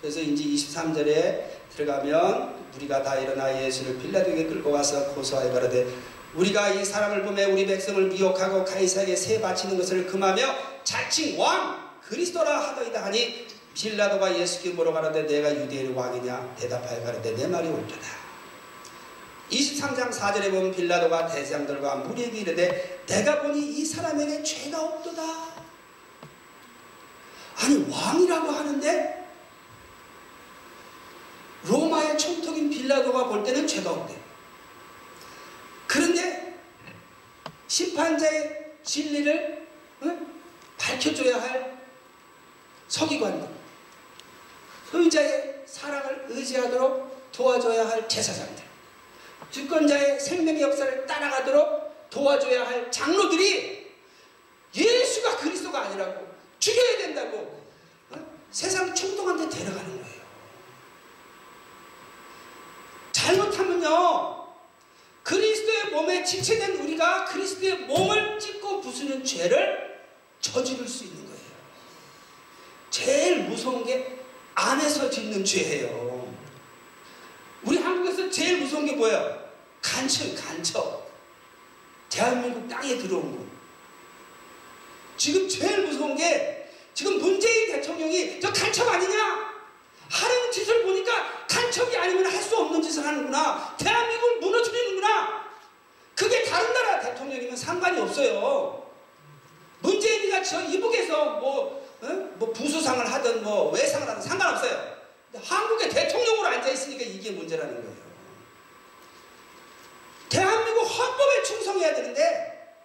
[0.00, 1.44] 그래서 이제 23절에
[1.76, 5.86] 들어가면 우리가 다 일어나 예수를 빌라도에게 끌고 가서 고소하여 가로되
[6.34, 10.42] 우리가 이 사람을 보며 우리 백성을 미혹하고 가이사에게 세 바치는 것을 금하며
[10.82, 17.68] 자칭 왕 그리스도라 하더이다 하니 빌라도가 예수께 물어가는데 내가 유대인의 왕이냐 대답하여 가는데 내 말이
[17.68, 18.21] 옳도다
[19.52, 25.22] 23장 4절에 보면 빌라도가 대장들과 무리에게 이르되 내가 보니 이 사람에게 죄가 없도다.
[27.56, 29.28] 아니 왕이라고 하는데
[31.64, 34.16] 로마의 총독인 빌라도가 볼 때는 죄가 없대.
[35.86, 36.58] 그런데
[37.68, 39.66] 심판자의 진리를
[40.02, 40.26] 응?
[40.78, 41.78] 밝혀줘야 할
[42.88, 43.48] 서기관들
[44.90, 48.61] 소유자의 사랑을 의지하도록 도와줘야 할 제사장들
[49.50, 53.92] 주권자의 생명의 역사를 따라가도록 도와줘야 할 장로들이
[54.74, 56.26] 예수가 그리스도가 아니라고
[56.58, 57.62] 죽여야 된다고
[58.10, 58.18] 어?
[58.50, 60.22] 세상 총독한테 데려가는 거예요.
[63.12, 64.42] 잘못하면요
[65.22, 70.02] 그리스도의 몸에 지체된 우리가 그리스도의 몸을 찢고 부수는 죄를
[70.40, 71.40] 저지를 수 있는 거예요.
[72.90, 74.18] 제일 무서운 게
[74.54, 76.11] 안에서 짓는 죄예요.
[78.32, 79.50] 제일 무서운 게 뭐예요?
[79.82, 81.06] 간첩, 간첩.
[82.08, 83.44] 대한민국 땅에 들어온 거.
[85.16, 89.52] 지금 제일 무서운 게 지금 문재인 대통령이 저 간첩 아니냐?
[90.10, 93.74] 하는 짓을 보니까 간첩이 아니면 할 수 없는 짓을 하는구나.
[93.78, 95.42] 대한민국을 무너뜨리는구나.
[96.14, 98.90] 그게 다른 나라 대통령이면 상관이 없어요.
[99.80, 102.06] 문재인이가 저 이북에서 뭐, 어?
[102.34, 104.96] 뭐 부수상을 하든 뭐 외상을 하든 상관없어요.
[105.42, 108.01] 한국의 대통령으로 앉아있으니까 이게 문제라는 거예요.
[110.92, 112.76] 헌법에 충성해야 되는데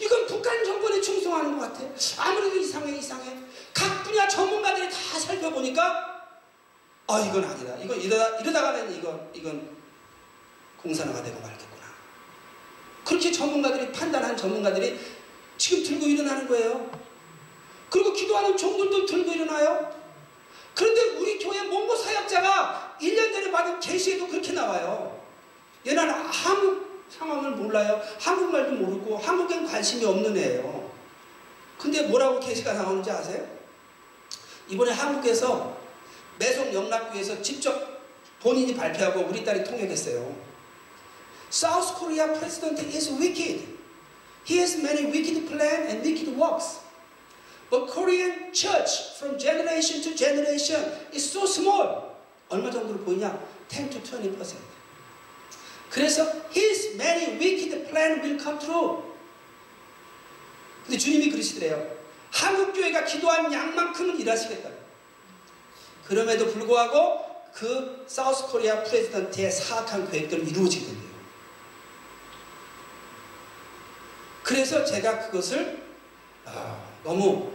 [0.00, 1.84] 이건 북한 정권에 충성하는 것 같아.
[2.22, 3.36] 아무래도 이상해 이상해.
[3.74, 6.22] 각 분야 전문가들이 다 살펴보니까
[7.08, 7.76] 아 이건 아니다.
[7.82, 9.76] 이건 이러다 이러다가는 이건 이건
[10.82, 11.82] 공산화가 되고 말겠구나.
[13.04, 14.98] 그렇게 전문가들이 판단한 전문가들이
[15.58, 16.90] 지금 들고 일어나는 거예요.
[17.90, 19.94] 그리고 기도하는 종들도 들고 일어나요.
[20.74, 25.24] 그런데 우리 교회 몽고 사역자가 1년 전에 받은 계시에도 그렇게 나와요.
[25.86, 28.00] 얘는 한국 상황을 몰라요.
[28.20, 30.90] 한국말도 모르고 한국엔 관심이 없는 애예요.
[31.78, 33.46] 근데 뭐라고 계시가 나오는지 아세요?
[34.68, 35.76] 이번에 한국에서
[36.38, 37.96] 매송 영락교에서 직접
[38.40, 40.34] 본인이 발표하고 우리 딸이 통역했어요.
[41.50, 43.76] South Korea president is wicked.
[44.44, 46.80] He has many wicked plans and wicked works.
[47.70, 50.80] But Korean church from generation to generation
[51.12, 52.14] is so small.
[52.48, 53.38] 얼마 정도로 보이냐?
[53.68, 54.75] 10 to 20%.
[55.96, 59.02] 그래서 his many wicked plan will come true.
[60.84, 61.96] 근데 주님이 그러시더래요.
[62.30, 64.68] 한국 교회가 기도한 양만큼은 일하시겠다.
[66.06, 71.10] 그럼에도 불구하고 그 사우스 코리아 프레지던트의 사악한 계획들은 이루어지게 된대요.
[74.42, 75.82] 그래서 제가 그것을
[76.44, 77.52] 아, 너무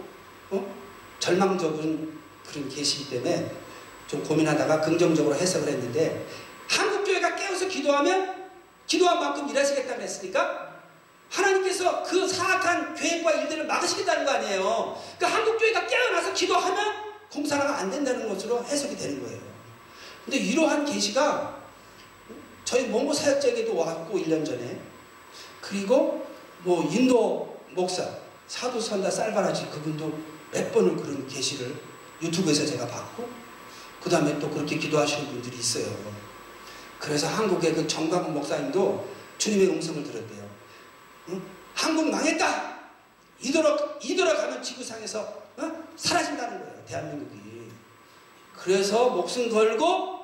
[0.49, 0.75] 어?
[1.19, 3.51] 절망적인 그런 계시기 때문에
[4.07, 6.25] 좀 고민하다가 긍정적으로 해석을 했는데
[6.71, 8.49] 한국 교회가 깨어서 기도하면
[8.87, 10.71] 기도한 만큼 일하시겠다 그랬으니까
[11.29, 15.01] 하나님께서 그 사악한 계획과 일들을 막으시겠다는 거 아니에요.
[15.17, 16.93] 그러니까 한국 교회가 깨어나서 기도하면
[17.31, 19.39] 공사가 안 된다는 것으로 해석이 되는 거예요.
[20.23, 21.61] 근데 이러한 계시가
[22.63, 24.79] 저희 몽고 사역자에게도 왔고 1년 전에
[25.59, 26.25] 그리고
[26.59, 28.09] 뭐 인도 목사
[28.47, 30.19] 사도 선다 쌀바라지 그분도
[30.51, 31.75] 몇 번을 그런 계시를
[32.21, 33.29] 유튜브에서 제가 봤고
[34.01, 36.20] 그 다음에 또 그렇게 기도하시는 분들이 있어요.
[37.01, 39.09] 그래서 한국의 그 정광훈 목사님도
[39.39, 40.49] 주님의 음성을 들었대요.
[41.29, 41.41] 응?
[41.73, 42.79] 한국 망했다.
[43.41, 45.19] 이대로 이대로 가면 지구상에서
[45.57, 45.71] 어?
[45.95, 46.85] 사라진다는 거예요.
[46.85, 47.71] 대한민국이.
[48.55, 50.19] 그래서 목숨 걸고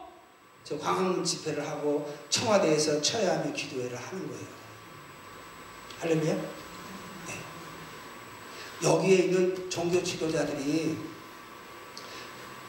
[0.63, 4.45] 저 광화문 집회를 하고 청와대에서 처야하며 기도회를 하는 거예요.
[5.99, 6.35] 할렐루야?
[6.35, 7.33] 네.
[8.83, 10.95] 여기에 있는 종교 지도자들이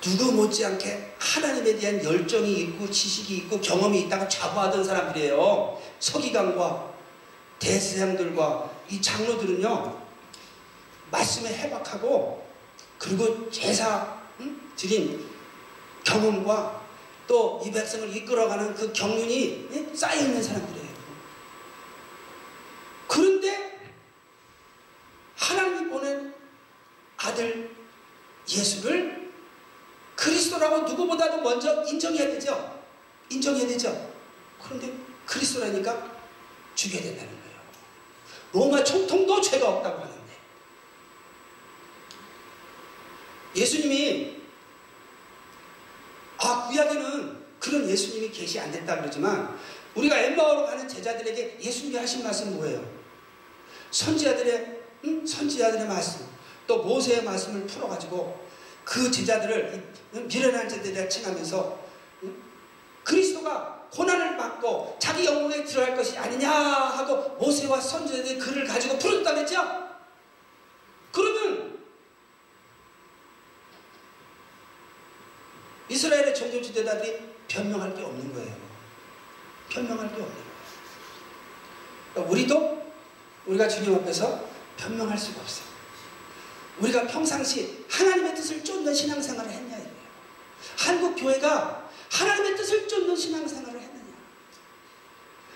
[0.01, 5.81] 누구 못지않게 하나님에 대한 열정이 있고 지식이 있고 경험이 있다고 자부하던 사람들이에요.
[5.99, 6.93] 서기관과
[7.59, 10.07] 대세상들과 이 장로들은요.
[11.11, 12.47] 말씀에 해박하고
[12.99, 14.61] 그리고 제사 응?
[14.77, 15.27] 드린
[16.05, 16.79] 경험과
[17.27, 19.95] 또 이 백성을 이끌어가는 그 경륜이 예?
[19.95, 20.89] 쌓여있는 사람들이에요.
[23.07, 23.79] 그런데
[25.37, 26.35] 하나님이 보낸
[27.17, 27.75] 아들
[28.49, 29.28] 예수를
[30.19, 32.83] 그리스도라고 누구보다도 먼저 인정해야 되죠.
[33.31, 34.13] 인정해야 되죠.
[34.61, 34.93] 그런데
[35.25, 36.19] 그리스도라니까
[36.75, 37.59] 죽여야 된다는 거예요.
[38.53, 40.19] 로마 총통도 죄가 없다고 하는데
[43.55, 44.39] 예수님이
[46.39, 49.57] 아 구약에는 그런 예수님이 계시 안 됐다 그러지만
[49.95, 52.85] 우리가 엠마오로 가는 제자들에게 예수님이 하신 말씀 뭐예요?
[53.93, 55.25] 선지자들의 응?
[55.25, 56.27] 선지자들의 말씀
[56.67, 58.48] 또 모세의 말씀을 풀어가지고
[58.89, 61.79] 그 제자들을 미련한 자들이라 칭하면서
[62.23, 62.43] 응?
[63.05, 69.63] 그리스도가 고난을 받고 자기 영광에 들어갈 것이 아니냐 하고 모세와 선지자들의 글을 가지고 풀었다 그랬죠?
[71.13, 71.79] 그러면
[75.91, 78.57] 이스라엘의 종교 지도자들이 변명할 게 없는 거예요.
[79.69, 80.49] 변명할 게 없는 거예요.
[82.15, 82.93] 그러니까 우리도
[83.47, 84.49] 우리가 주님 앞에서
[84.79, 85.78] 변명할 수가 없어요.
[86.81, 89.99] 우리가 평상시 하나님의 뜻을 쫓는 신앙생활을 했냐 이거예요.
[90.77, 94.05] 한국 교회가 하나님의 뜻을 쫓는 신앙생활을 했느냐.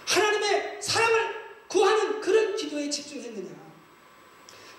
[0.06, 3.50] 하나님의 사랑을 구하는 그런 기도에 집중했느냐.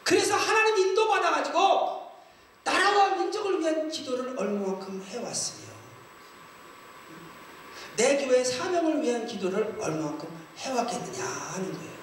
[0.03, 2.11] 그래서 하나님 인도받아 가지고
[2.63, 5.73] 나라와 민족을 위한 기도를 얼마만큼 해왔으며
[7.95, 10.27] 내 교회 사명을 위한 기도를 얼마만큼
[10.57, 11.93] 해왔겠느냐 하는 거예요.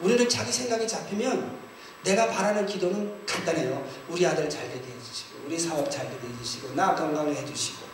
[0.00, 1.59] 우리는 자기 생각이 잡히면
[2.02, 3.86] 내가 바라는 기도는 간단해요.
[4.08, 7.86] 우리 아들 잘 되게 해주시고 우리 사업 잘 되게 해주시고 나 건강을 해주시고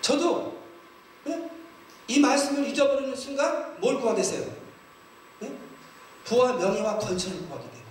[0.00, 0.58] 저도
[1.24, 1.50] 네?
[2.08, 4.44] 이 말씀을 잊어버리는 순간 뭘 구하겠어요?
[5.40, 5.52] 네?
[6.24, 7.84] 부와 명예와 권세를 구하게 돼요.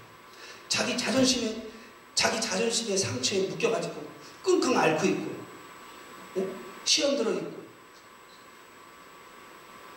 [0.67, 1.67] 자기 자존심에
[2.13, 3.95] 자기 자존심의 상처에 묶여가지고
[4.43, 5.35] 끙끙 앓고 있고
[6.35, 6.47] 네?
[6.83, 7.63] 시험 들어 있고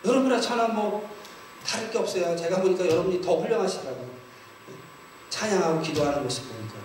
[0.05, 1.17] 여러분이나 저나 뭐
[1.67, 2.35] 다를 게 없어요.
[2.35, 4.05] 제가 보니까 여러분이 더 훌륭하시더라고요.
[4.05, 4.73] 네?
[5.29, 6.75] 찬양하고 기도하는 모습 보니까.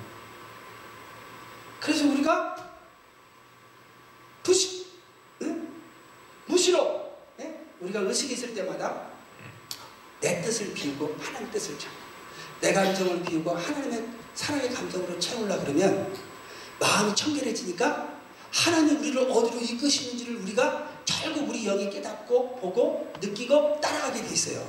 [1.81, 2.57] 그래서 우리가
[4.42, 4.87] 부시,
[5.38, 5.57] 네?
[6.47, 7.64] 무시로 네?
[7.81, 9.12] 우리가 의식이 있을 때마다
[10.21, 11.97] 내 뜻을 비우고 하나님 뜻을 찾고
[12.61, 16.16] 내 감정을 비우고 하나님의 사랑의 감정으로 채우려 그러면
[16.79, 20.91] 마음이 청결해지니까 하나님 우리를 어디로 이끄시는지를 우리가
[21.22, 24.66] 결국 우리 영이 깨닫고 보고 느끼고 따라가게 돼 있어요.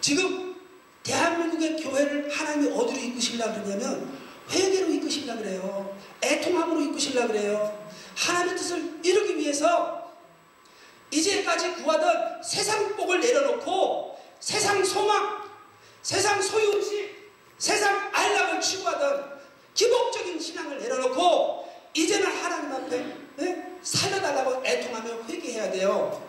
[0.00, 0.56] 지금
[1.02, 4.16] 대한민국의 교회를 하나님이 어디로 이끄시려 그러냐면
[4.48, 5.98] 회개로 이끄시려 그래요.
[6.22, 7.88] 애통함으로 이끄시려 그래요.
[8.16, 10.14] 하나님의 뜻을 이루기 위해서
[11.10, 15.42] 이제까지 구하던 세상 복을 내려놓고 세상 소망,
[16.02, 19.38] 세상 소유의식, 세상 안락을 추구하던
[19.74, 23.78] 기복적인 신앙을 내려놓고 이제는 하나님 앞에 네?
[23.82, 26.26] 살려달라고 애통하며 회개해야 돼요.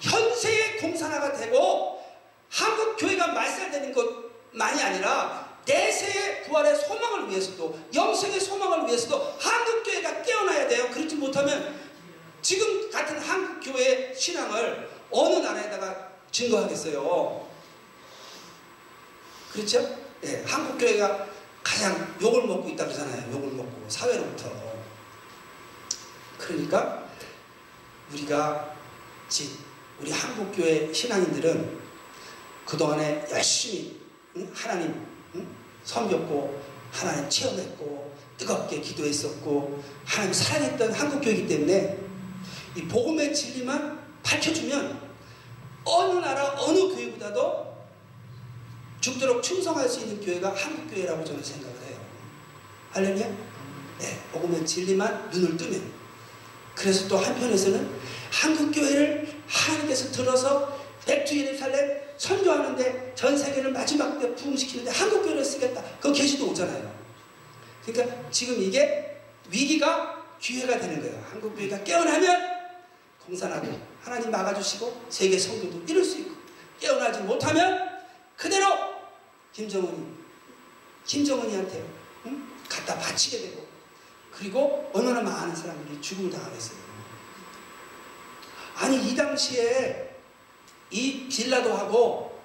[0.00, 2.00] 현세의 공산화가 되고
[2.48, 10.68] 한국 교회가 말살되는 것만이 아니라 내세의 부활의 소망을 위해서도 영생의 소망을 위해서도 한국 교회가 깨어나야
[10.68, 10.88] 돼요.
[10.90, 11.76] 그렇지 못하면
[12.40, 17.48] 지금 같은 한국 교회의 신앙을 어느 나라에다가 증거하겠어요.
[19.52, 19.96] 그렇죠?
[20.24, 21.26] 예, 한국 교회가
[21.62, 23.32] 가장 욕을 먹고 있다 그러잖아요.
[23.32, 24.67] 욕을 먹고 사회로부터.
[26.38, 27.08] 그러니까
[28.12, 28.74] 우리가
[30.00, 31.78] 우리 한국 교회 신앙인들은
[32.64, 34.00] 그동안에 열심히
[34.54, 35.06] 하나님
[35.84, 36.62] 섬겼고
[36.92, 41.98] 하나님 체험했고 뜨겁게 기도했었고 하나님 사랑했던 한국 교회이기 때문에
[42.76, 45.08] 이 복음의 진리만 밝혀주면
[45.84, 47.76] 어느 나라 어느 교회보다도
[49.00, 51.98] 죽도록 충성할 수 있는 교회가 한국 교회라고 저는 생각을 해요.
[52.92, 53.26] 할렐루야?
[53.98, 55.97] 네, 복음의 진리만 눈을 뜨면
[56.78, 57.90] 그래서 또 한편에서는
[58.30, 65.82] 한국 교회를 하나님께서 들어서 백주 예루살렘 선교하는데 전 세계를 마지막 때 부흥시키는데 한국 교회를 쓰겠다.
[66.00, 66.98] 그 계시도 오잖아요.
[67.84, 69.20] 그러니까 지금 이게
[69.50, 71.24] 위기가 기회가 되는 거예요.
[71.28, 72.58] 한국 교회가 깨어나면
[73.26, 73.66] 공산하고
[74.00, 76.36] 하나님 막아주시고 세계 성교도 이룰 수 있고
[76.78, 77.88] 깨어나지 못하면
[78.36, 78.66] 그대로
[79.52, 80.06] 김정은이
[81.04, 81.84] 김정은이한테
[82.26, 82.48] 응?
[82.68, 83.67] 갖다 바치게 되고
[84.38, 86.78] 그리고 얼마나 많은 사람들이 죽음을 당하겠어요.
[88.76, 90.16] 아니 이 당시에
[90.90, 92.40] 이 빌라도하고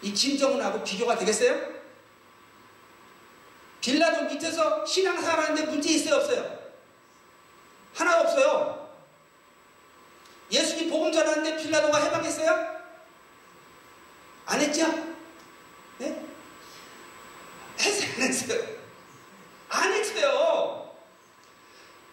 [0.00, 1.74] 이 김정은하고 비교가 되겠어요?
[3.82, 6.58] 빌라도 밑에서 신앙생활하는데 문제 있어요 없어요?
[7.94, 8.94] 하나 없어요.
[10.50, 12.82] 예수님 복음 전하는데 빌라도가 해방했어요?
[14.46, 14.86] 안 했죠?
[15.98, 16.24] 네?
[17.78, 18.73] 했어요 안 했어요?
[19.74, 20.94] 안 했어요.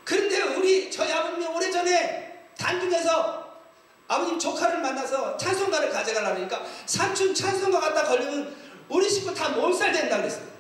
[0.04, 3.42] 그런데 우리 저희 아버님이 오래전에 단둥에서
[4.08, 8.56] 아버님 조카를 만나서 찬송가를 가져가려고 하니까 삼촌 찬송가 갖다 걸리면
[8.90, 10.52] 우리 식구 다 몰살 된다 그랬어요.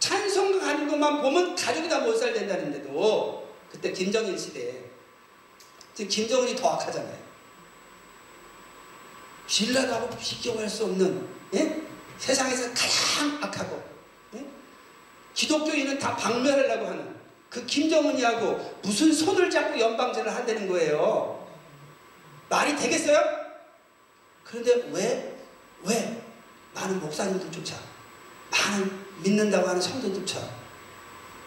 [0.00, 4.84] 찬송가 가는 것만 보면 가족이 다 몰살 된다는데도 그때 김정일 시대에
[5.94, 7.24] 지금 김정은이 더 악하잖아요.
[9.46, 11.82] 빌라도하고 비교할 수 없는 예?
[12.18, 13.93] 세상에서 가장 악하고 예?
[15.34, 17.14] 기독교인은 다 박멸하려고 하는
[17.50, 21.46] 그 김정은이하고 무슨 손을 잡고 연방제를 한다는 거예요.
[22.48, 23.20] 말이 되겠어요?
[24.44, 25.36] 그런데 왜,
[25.84, 26.22] 왜
[26.74, 27.76] 많은 목사님들조차,
[28.50, 30.40] 많은 믿는다고 하는 성도들조차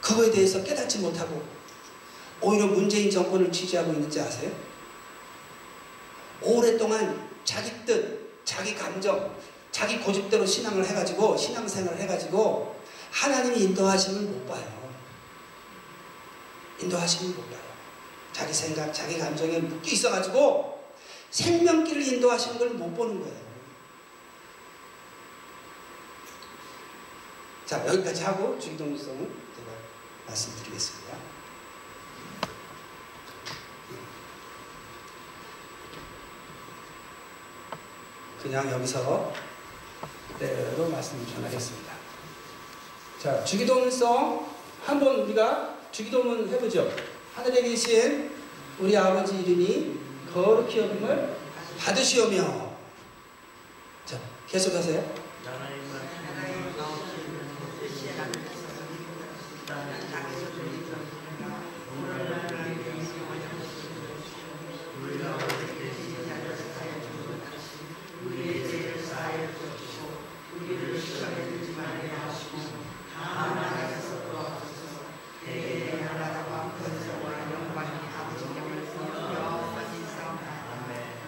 [0.02, 1.44] 그거에 대해서 깨닫지 못하고
[2.42, 4.52] 오히려 문재인 정권을 지지하고 있는지 아세요?
[6.42, 9.36] 오랫동안 자기 뜻, 자기 감정,
[9.72, 12.77] 자기 고집대로 신앙을 해가지고 신앙생활을 해가지고
[13.12, 14.92] 하나님이 인도하심을 못 봐요.
[16.80, 17.60] 인도하심을 못 봐요.
[18.34, 20.94] 자기 생각, 자기 감정에 묶여 있어가지고
[21.32, 23.48] 생명길을 인도하시는 걸 못 보는 거예요.
[27.66, 29.20] 자, 여기까지 하고 주기동성은
[29.56, 29.72] 제가
[30.28, 31.18] 말씀드리겠습니다.
[38.42, 39.34] 그냥 여기서
[40.34, 41.97] 그대로 말씀을 전하겠습니다.
[43.28, 44.48] 자, 주기도문성
[44.86, 46.90] 한번 우리가 주기도문 해보죠.
[47.36, 48.32] 하늘에 계신
[48.80, 49.98] 우리 아버지 이름이
[50.34, 51.36] 거룩히 여김을
[51.78, 52.72] 받으시오며
[54.06, 54.18] 자,
[54.48, 55.27] 계속하세요.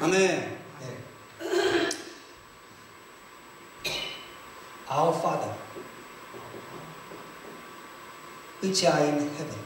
[0.10, 0.60] 아멘.
[0.80, 1.90] 네.
[4.90, 5.54] Our Father,
[8.64, 9.60] which art in heaven,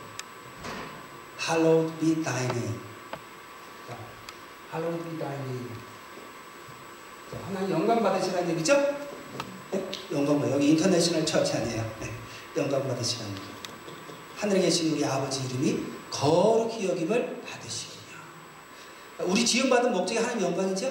[1.39, 2.79] hallowed be thy name.
[3.87, 3.95] 자,
[4.73, 5.71] hallowed be thy name.
[7.31, 8.75] 자, 하나님 영광 받으시라는 얘기죠?
[9.71, 9.89] 네?
[10.11, 11.89] 영광 받 여기 international church 아니에요.
[12.01, 12.11] 네.
[12.57, 13.41] 영광 받으시라는 얘기.
[14.35, 17.32] 하늘에 계신 우리 아버지 이름이 거룩히 여김을.
[19.43, 20.89] 우리 지음받은 목적이 하나님 영광이죠?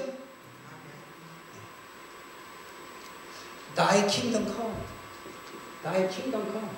[3.74, 4.74] 나의 킹덤 come.
[5.82, 6.68] 나의 킹덤 come.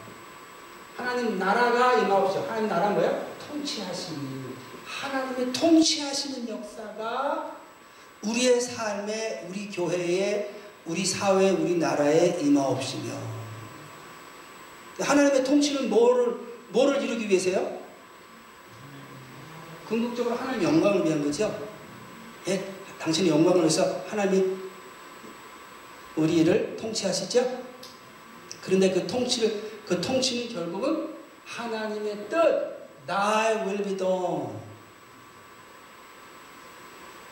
[0.96, 2.42] 하나님 나라가 임하옵시오.
[2.42, 3.26] 하나님 나라 뭐예요?
[3.48, 4.54] 통치하시니.
[4.86, 7.56] 하나님의 통치하시는 역사가
[8.22, 10.54] 우리의 삶에, 우리 교회에,
[10.86, 13.12] 우리 사회, 우리 나라에 임하옵시며.
[15.00, 16.36] 하나님의 통치는 뭐를,
[16.68, 17.83] 뭐를 이루기 위해서요?
[19.88, 21.68] 궁극적으로 하나님 영광을 위한 거죠.
[22.48, 22.72] 예?
[22.98, 24.56] 당신의 영광을 위해서 하나님이
[26.16, 27.64] 우리를 통치하시죠.
[28.62, 31.14] 그런데 그 통치를 그 통치는 결국은
[31.44, 32.74] 하나님의 뜻,
[33.06, 34.64] Thy will be done.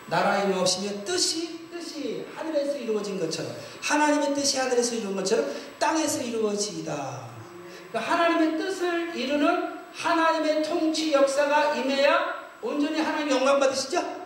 [0.06, 3.50] 나라의 없이며 뜻이 뜻이 하늘에서 이루어진 것처럼
[3.80, 7.30] 하나님의 뜻이 하늘에서 이루어진 것처럼 땅에서 이루어지다.
[7.90, 14.22] 그 하나님의 뜻을 이루는 하나님의 통치 역사가 임해야 온전히 하나님 영광 받으시죠?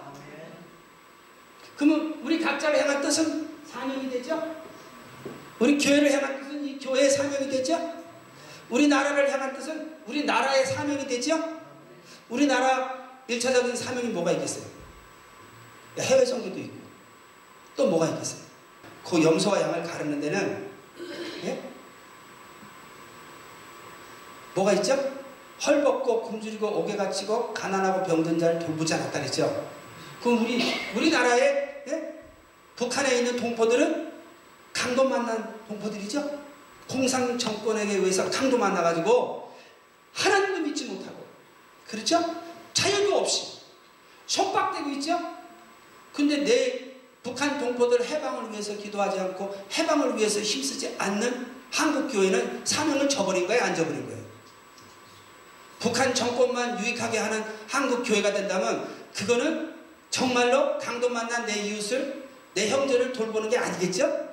[1.76, 4.56] 그러면 우리 각자를 향한 뜻은 사명이 되죠?
[5.58, 8.04] 우리 교회를 향한 뜻은 이 교회의 사명이 되죠?
[8.68, 11.60] 우리 나라를 향한 뜻은 우리 나라의 사명이 되죠?
[12.28, 14.64] 우리 나라 1차적인 사명이 뭐가 있겠어요?
[15.98, 16.76] 해외 선교도 있고
[17.74, 18.40] 또 뭐가 있겠어요?
[19.04, 20.70] 그 염소와 양을 가르는 데는
[21.44, 21.62] 예?
[24.54, 25.16] 뭐가 있죠?
[25.64, 29.68] 헐벗고 굶주리고 옥에 갇히고 가난하고 병든 자를 돌보지 않았다 그랬죠.
[30.22, 30.62] 그럼 우리
[30.94, 31.40] 우리나라에
[31.88, 32.14] 예?
[32.74, 34.12] 북한에 있는 동포들은
[34.72, 36.46] 강도 만난 동포들이죠.
[36.88, 39.52] 공산 정권에게 의해서 강도 만나가지고
[40.12, 41.24] 하나님도 믿지 못하고
[41.86, 42.22] 그렇죠?
[42.72, 43.60] 자유도 없이
[44.26, 45.18] 속박되고 있죠.
[46.12, 46.86] 근데 내
[47.22, 53.64] 북한 동포들 해방을 위해서 기도하지 않고 해방을 위해서 힘쓰지 않는 한국 교회는 사명을 저버린 거예요,
[53.64, 54.15] 안 저버린 거예요.
[55.78, 59.74] 북한 정권만 유익하게 하는 한국 교회가 된다면 그거는
[60.10, 64.26] 정말로 강도 만난 내 이웃을 내 형제를 돌보는 게 아니겠죠?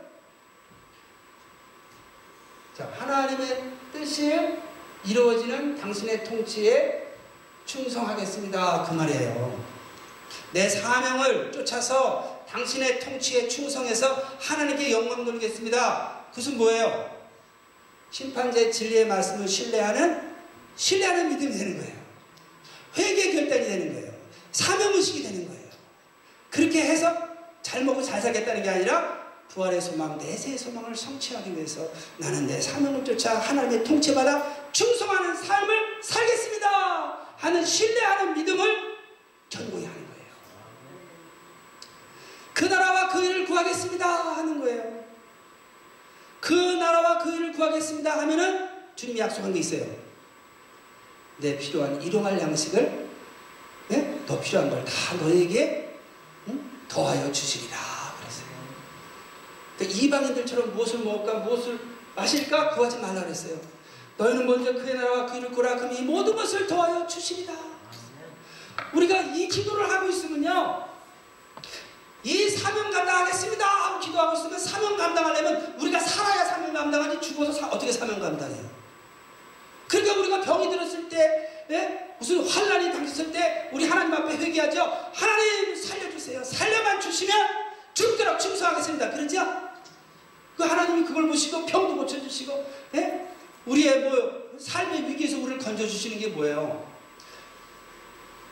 [2.77, 4.57] 자, 하나님의 뜻이
[5.05, 7.07] 이루어지는 당신의 통치에
[7.65, 8.83] 충성하겠습니다.
[8.83, 9.63] 그 말이에요.
[10.51, 16.25] 내 사명을 쫓아서 당신의 통치에 충성해서 하나님께 영광 돌리겠습니다.
[16.29, 17.13] 그것은 뭐예요?
[18.11, 20.32] 심판제 진리의 말씀을 신뢰하는
[20.75, 22.03] 신뢰하는 믿음이 되는 거예요.
[22.97, 24.13] 회개 결단이 되는 거예요.
[24.51, 25.63] 사명의식이 되는 거예요.
[26.49, 27.11] 그렇게 해서
[27.61, 33.05] 잘 먹고 잘 살겠다는 게 아니라 부활의 소망, 내세의 소망을 성취하기 위해서 나는 내 사명을
[33.05, 37.23] 쫓아 하나님의 통치받아 충성하는 삶을 살겠습니다.
[37.37, 38.97] 하는 신뢰하는 믿음을
[39.49, 40.23] 전공히 하는 거예요.
[42.53, 45.03] 그 나라와 그 일을 구하겠습니다 하는 거예요.
[46.39, 50.02] 그 나라와 그 일을 구하겠습니다 하면은 주님이 약속한 게 있어요.
[51.37, 53.09] 내 필요한 일용할 양식을
[53.89, 54.23] 네?
[54.25, 55.99] 더 필요한 걸 다 너에게
[56.47, 56.71] 응?
[56.87, 57.77] 더하여 주시리라
[58.19, 58.45] 그랬어요.
[59.77, 61.79] 그러니까 이방인들처럼 무엇을 먹을까 무엇을
[62.15, 63.59] 마실까 구하지 말라 그랬어요.
[64.17, 67.53] 너희는 먼저 그의 나라와 그 일을 구라 그럼 이 모든 것을 더하여 주시리라.
[68.93, 70.87] 우리가 이 기도를 하고 있으면요.
[72.23, 77.91] 이 사명 감당하겠습니다 하고 기도하고 있으면 사명 감당하려면 우리가 살아야 사명 감당하지 죽어서 사, 어떻게
[77.91, 78.82] 사명 감당해요?
[79.87, 82.15] 그러니까 우리가 병이 들었을 때 예?
[82.19, 85.11] 무슨 환란이 당했을 때 우리 하나님 앞에 회개하죠.
[85.13, 86.43] 하나님 살려주세요.
[86.43, 87.35] 살려만 주시면
[87.93, 89.11] 죽도록 충성하겠습니다.
[89.11, 89.63] 그러죠?
[90.57, 93.27] 그 하나님이 그걸 보시고 병도 고쳐주시고 예?
[93.65, 96.91] 우리의 뭐 삶의 위기에서 우리를 건져주시는 게 뭐예요?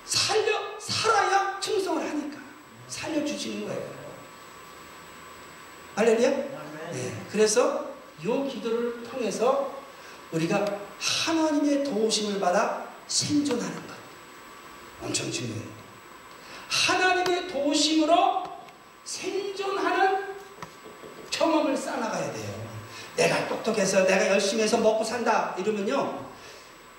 [0.05, 2.39] 살려 살아야 충성을 하니까
[2.87, 4.01] 살려주시는 거예요.
[5.95, 6.29] 할렐루야?
[6.29, 7.25] 네.
[7.31, 9.70] 그래서 이 기도를 통해서
[10.31, 10.65] 우리가
[10.99, 13.95] 하나님의 도우심을 받아 생존하는 것.
[15.01, 15.63] 엄청 중요해요.
[16.69, 18.43] 하나님의 도우심으로
[19.03, 20.35] 생존하는
[21.29, 22.61] 경험을 쌓아가야 돼요.
[23.15, 26.25] 내가 똑똑해서 내가 열심히 해서 먹고 산다 이러면요.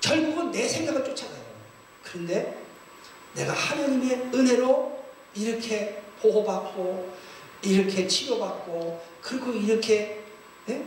[0.00, 1.42] 결국은 내 생각을 쫓아가요.
[2.02, 2.62] 그런데
[3.34, 5.04] 내가 하나님의 은혜로
[5.34, 7.16] 이렇게 보호받고
[7.62, 10.22] 이렇게 치료받고 그리고 이렇게
[10.66, 10.84] 네?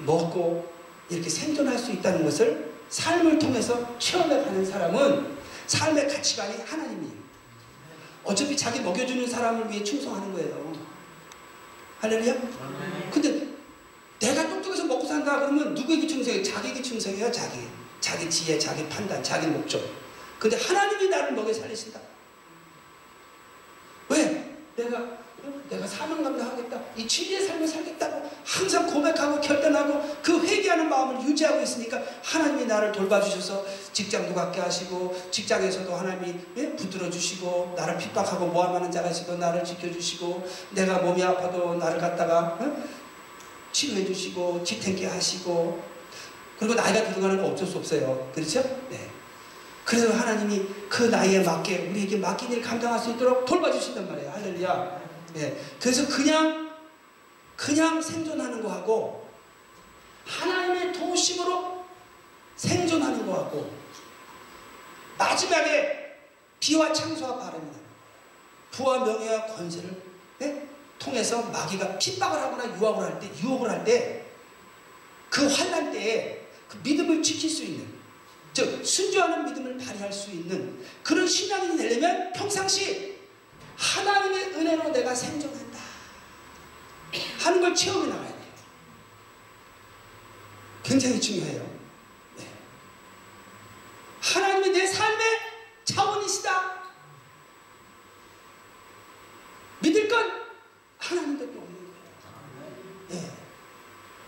[0.00, 0.72] 먹고
[1.08, 5.36] 이렇게 생존할 수 있다는 것을 삶을 통해서 체험해가는 사람은
[5.66, 7.14] 삶의 가치관이 하나님이에요.
[8.24, 10.72] 어차피 자기 먹여주는 사람을 위해 충성하는 거예요.
[12.00, 12.34] 할렐루야?
[13.10, 13.46] 근데
[14.18, 16.42] 내가 똑똑해서 먹고 산다 그러면 누구에게 충성해요?
[16.42, 17.30] 자기에게 충성해요.
[17.30, 17.60] 자기.
[18.00, 19.80] 자기 지혜, 자기 판단, 자기 목적.
[20.38, 22.00] 근데 하나님이 나를 먹여 살리신다.
[24.08, 24.54] 왜?
[24.76, 25.18] 내가
[25.68, 26.80] 내가 사명 감당하겠다.
[26.96, 33.64] 이 진리의 삶을 살겠다고 항상 고백하고 결단하고 그 회개하는 마음을 유지하고 있으니까 하나님이 나를 돌봐주셔서
[33.92, 36.76] 직장도 갖게 하시고 직장에서도 하나님이 예?
[36.76, 42.72] 붙들어 주시고 나를 핍박하고 모함하는 자가시고 나를 지켜주시고 내가 몸이 아파도 나를 갖다가 예?
[43.72, 45.82] 치료해 주시고 지탱케 하시고
[46.58, 48.30] 그리고 나이가 들어가는 거 어쩔 수 없어요.
[48.34, 48.62] 그렇죠?
[48.88, 49.10] 네.
[49.84, 54.30] 그래서 하나님이 그 나이에 맞게 우리에게 맡긴 일 감당할 수 있도록 돌봐주신단 말이에요.
[54.30, 55.05] 할렐루야.
[55.36, 55.56] 예.
[55.80, 56.74] 그래서 그냥
[57.56, 59.28] 그냥 생존하는 거하고
[60.26, 61.84] 하나님의 도심으로
[62.56, 63.70] 생존하는 거하고
[65.18, 66.18] 마지막에
[66.60, 67.78] 비와 창수와 바람이다.
[68.72, 70.02] 부와 명예와 권세를
[70.42, 70.66] 예?
[70.98, 74.26] 통해서 마귀가 핍박을 하거나 유혹을 할 때, 유혹을 할 때
[75.30, 77.86] 그 환란 때에 그 믿음을 지킬 수 있는
[78.54, 83.15] 즉 순조하는 믿음을 발휘할 수 있는 그런 신앙이 되려면 평상시
[83.76, 85.78] 하나님의 은혜로 내가 생존한다
[87.40, 88.36] 하는 걸 체험해 나가야 돼요.
[90.82, 91.78] 굉장히 중요해요.
[92.36, 92.46] 네.
[94.20, 95.38] 하나님이 내 삶의
[95.84, 96.76] 자원이시다.
[99.80, 100.30] 믿을 건
[100.98, 101.94] 하나님밖에 없는 거예요.
[103.08, 103.32] 네.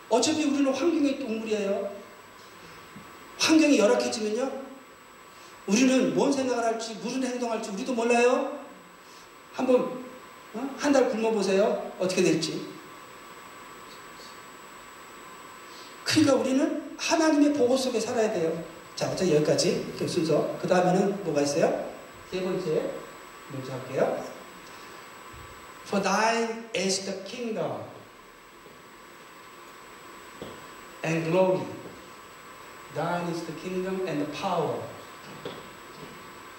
[0.08, 1.98] 어차피 우리는 환경의 동물이에요.
[3.38, 4.68] 환경이 열악해지면요.
[5.66, 8.57] 우리는 뭔 생각을 할지, 무슨 행동할지 우리도 몰라요.
[9.58, 10.04] 한번
[10.54, 10.74] 어?
[10.78, 11.92] 한달 굶어보세요.
[11.98, 12.64] 어떻게 될지.
[16.04, 18.64] 그러니까 우리는 하나님의 보호 속에 살아야 돼요.
[18.94, 20.56] 자, 어째 여기까지 그 순서.
[20.62, 21.92] 그 다음에는 뭐가 있어요?
[22.30, 22.90] 세 번째
[23.52, 24.24] 먼저 할게요.
[25.86, 27.82] For thine is the kingdom
[31.04, 31.66] and glory.
[32.94, 34.80] Thine is the kingdom and the power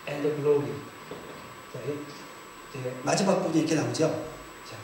[0.05, 0.73] and the glory.
[1.71, 1.97] 자, 이제
[3.03, 4.07] 마지막 부분이 이렇게 나오죠.
[4.69, 4.75] 자,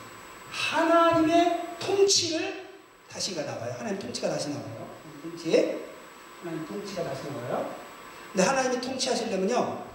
[0.51, 2.65] 하나님의 통치를
[3.09, 3.75] 다시가 나와요.
[3.77, 4.89] 하나님 통치가 다시 나와요.
[5.21, 5.79] 통치에
[6.41, 7.75] 하나님 통치가 다시 나와요.
[8.31, 9.85] 근데 하나님이 통치하시려면요.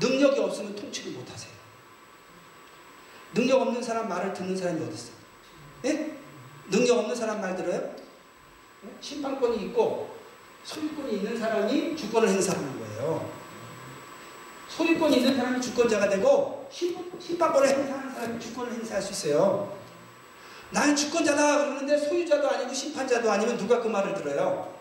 [0.00, 1.52] 능력이 없으면 통치를 못 하세요.
[3.34, 5.12] 능력 없는 사람 말을 듣는 사람이 어디 있어요?
[5.84, 6.18] 예?
[6.70, 7.94] 능력 없는 사람 말 들어요?
[8.84, 8.88] 예?
[9.00, 10.16] 심판권이 있고
[10.64, 13.30] 소유권이 있는 사람이 주권을 행사하는 거예요.
[14.68, 19.76] 소유권이 있는 사람이 주권자가 되고 심판권을 행사하는 주권을 행사할 수 있어요.
[20.70, 24.76] 나는 주권자다 그러는데 소유자도 아니고 심판자도 아니면 누가 그 말을 들어요?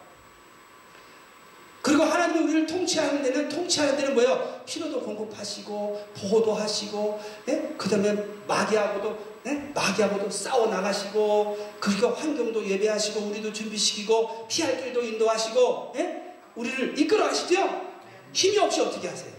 [1.81, 4.61] 그리고 하나님이 우리를 통치하는 데는 통치하는 데는 뭐예요?
[4.65, 7.73] 필요도 공급하시고 보호도 하시고 예?
[7.77, 8.13] 그 다음에
[8.45, 9.71] 마귀하고도 예?
[9.73, 16.33] 마귀하고도 싸워 나가시고 그리고 환경도 예배하시고 우리도 준비시키고 피할 길도 인도하시고 예?
[16.55, 17.87] 우리를 이끌어 하시죠?
[18.33, 19.31] 힘이 없이 어떻게 하세요?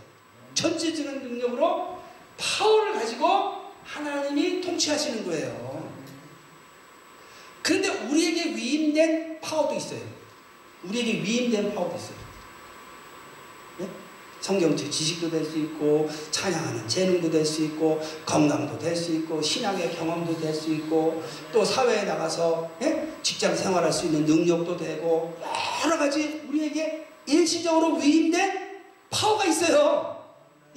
[0.55, 1.98] 전지지는 능력으로
[2.39, 5.89] 파워를 가지고 하나님이 통치하시는 거예요.
[7.63, 10.01] 그런데 우리에게 위임된 파워도 있어요.
[10.85, 12.29] 우리에게 위임된 파워도 있어요.
[14.41, 19.97] 성경책 지식도 될 수 있고 찬양하는 재능도 될 수 있고 건강도 될 수 있고 신앙의
[19.97, 21.23] 경험도 될 수 있고
[21.53, 23.09] 또 사회에 나가서 예?
[23.23, 25.37] 직장 생활할 수 있는 능력도 되고
[25.85, 28.79] 여러 가지 우리에게 일시적으로 위임된
[29.11, 30.25] 파워가 있어요.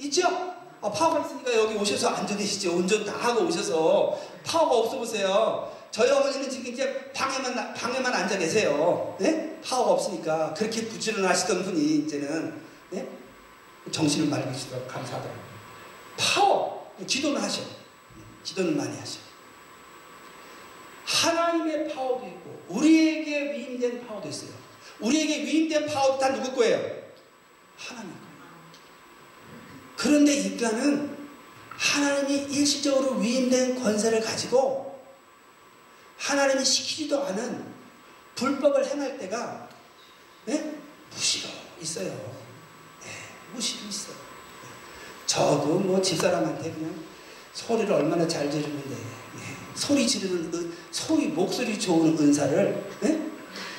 [0.00, 0.22] 있죠?
[0.82, 2.72] 아, 파워가 있으니까 여기 오셔서 앉아 계시죠.
[2.72, 5.72] 운전 다 하고 오셔서 파워가 없어 보세요.
[5.92, 9.16] 저희 어머니는 지금 이제 방에만 방에만 앉아 계세요.
[9.20, 9.60] 네?
[9.64, 12.60] 파워가 없으니까 그렇게 부지런하시던 분이 이제는
[12.90, 13.08] 네?
[13.90, 15.42] 정신을 맑으시도록 감사하더라고요.
[16.16, 17.62] 파워, 기도는 하셔.
[18.42, 19.20] 기도는 많이 하셔.
[21.04, 24.50] 하나님의 파워도 있고, 우리에게 위임된 파워도 있어요.
[25.00, 26.78] 우리에게 위임된 파워도 다 누구 거예요?
[27.76, 28.31] 하나님 거예요.
[30.02, 31.16] 그런데 인간은
[31.68, 35.00] 하나님이 일시적으로 위임된 권세를 가지고
[36.18, 37.64] 하나님이 시키지도 않은
[38.34, 39.68] 불법을 행할 때가
[40.46, 40.74] 네?
[41.08, 41.50] 무시로
[41.80, 42.32] 있어요.
[43.54, 44.12] 무시도 있어.
[45.26, 46.94] 저도 뭐 집사람한테 그냥
[47.52, 49.76] 소리를 얼마나 잘 지르는데 예.
[49.76, 53.30] 소리 지르는 소리 목소리 좋은 은사를 예?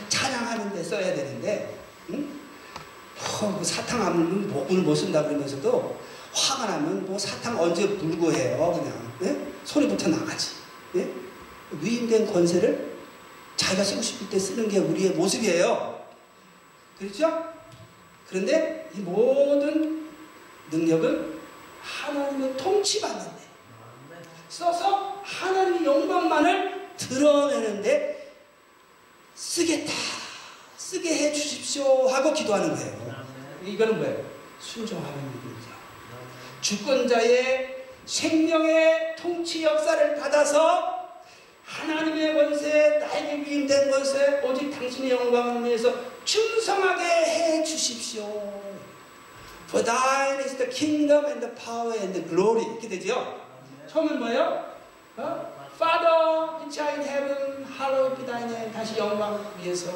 [0.07, 1.77] 찬양하는 데 써야 되는데
[2.11, 2.39] 응?
[3.41, 8.31] 어, 뭐 사탕 안 물면 목을 못 쓴다 그러면서도 화가 나면 뭐 사탕 언제 물고
[8.31, 9.53] 해요 그냥 예?
[9.63, 10.51] 소리부터 나가지
[10.95, 11.09] 예?
[11.71, 12.93] 위임된 권세를
[13.55, 16.03] 자기가 쓰고 싶을 때 쓰는 게 우리의 모습이에요
[16.97, 17.53] 그렇죠?
[18.27, 20.09] 그런데 이 모든
[20.71, 21.39] 능력은
[21.81, 23.43] 하나님의 통치받는데
[24.49, 28.33] 써서 하나님의 영광만을 드러내는데
[29.35, 29.91] 쓰겠다
[30.77, 33.25] 쓰게 해 주십시오 하고 기도하는 거예요.
[33.65, 34.23] 이거는 뭐예요?
[34.59, 35.72] 순종하는 믿음이죠.
[36.63, 41.03] 주권자의 생명의 통치 역사를 받아서
[41.65, 45.93] 하나님의 권세, 나에게 위임된 권세, 오직 당신의 영광을 위해서
[46.23, 48.23] 충성하게 해 주십시오.
[49.67, 52.63] For thine is the kingdom and the power and the glory.
[52.63, 53.41] 이렇게 되죠.
[53.87, 54.65] 처음은 뭐예요?
[55.17, 55.53] 어?
[55.75, 58.71] Father, which art in heaven, hallowed be thy name.
[58.71, 59.91] 다시 영광을 위해서.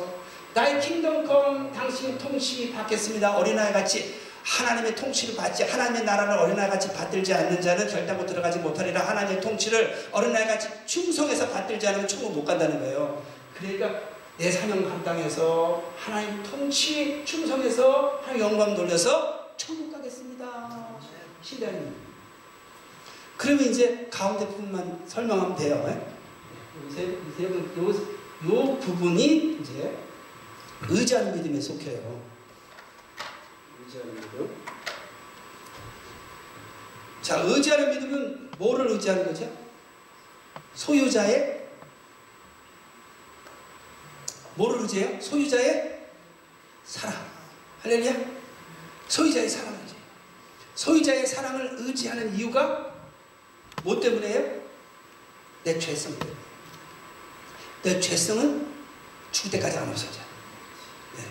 [0.54, 3.38] 나의 킹덤 컴 당신 통치 받겠습니다.
[3.38, 9.02] 어린아이 같이 하나님의 통치를 받지 하나님의 나라를 어린아이 같이 받들지 않는 자는 결단코 들어가지 못하리라
[9.02, 13.22] 하나님의 통치를 어린아이 같이 충성해서 받들지 않으면 천국 못 간다는 거예요.
[13.54, 14.00] 그러니까
[14.38, 20.98] 내 사명 감당해서 하나님 통치 충성해서 하나님 영광 돌려서 천국 가겠습니다.
[21.42, 21.94] 신뢰하는
[23.36, 26.02] 그러면 이제 가운데 부분만 설명하면 돼요.
[26.90, 27.04] 이 세,
[27.44, 29.98] 요, 요 부분이 이제
[30.88, 32.27] 의지하는 믿음에 속해요.
[33.88, 34.64] 의지하는 믿음.
[37.22, 39.50] 자, 의지하는 믿음은 뭐를 의지하는 거죠?
[40.74, 41.68] 소유자의
[44.56, 45.22] 뭐를 의지해요?
[45.22, 46.08] 소유자의
[46.84, 47.16] 사랑.
[47.82, 48.14] 할렐루야.
[49.08, 49.96] 소유자의 사랑을 의지.
[50.76, 52.94] 소유자의 사랑을 의지하는 이유가
[53.84, 54.62] 뭐 때문에요?
[55.64, 56.38] 내 죄성 때문에.
[57.84, 58.68] 내 죄성은
[59.32, 60.20] 죽을 때까지 안 없어져.
[61.16, 61.24] 네.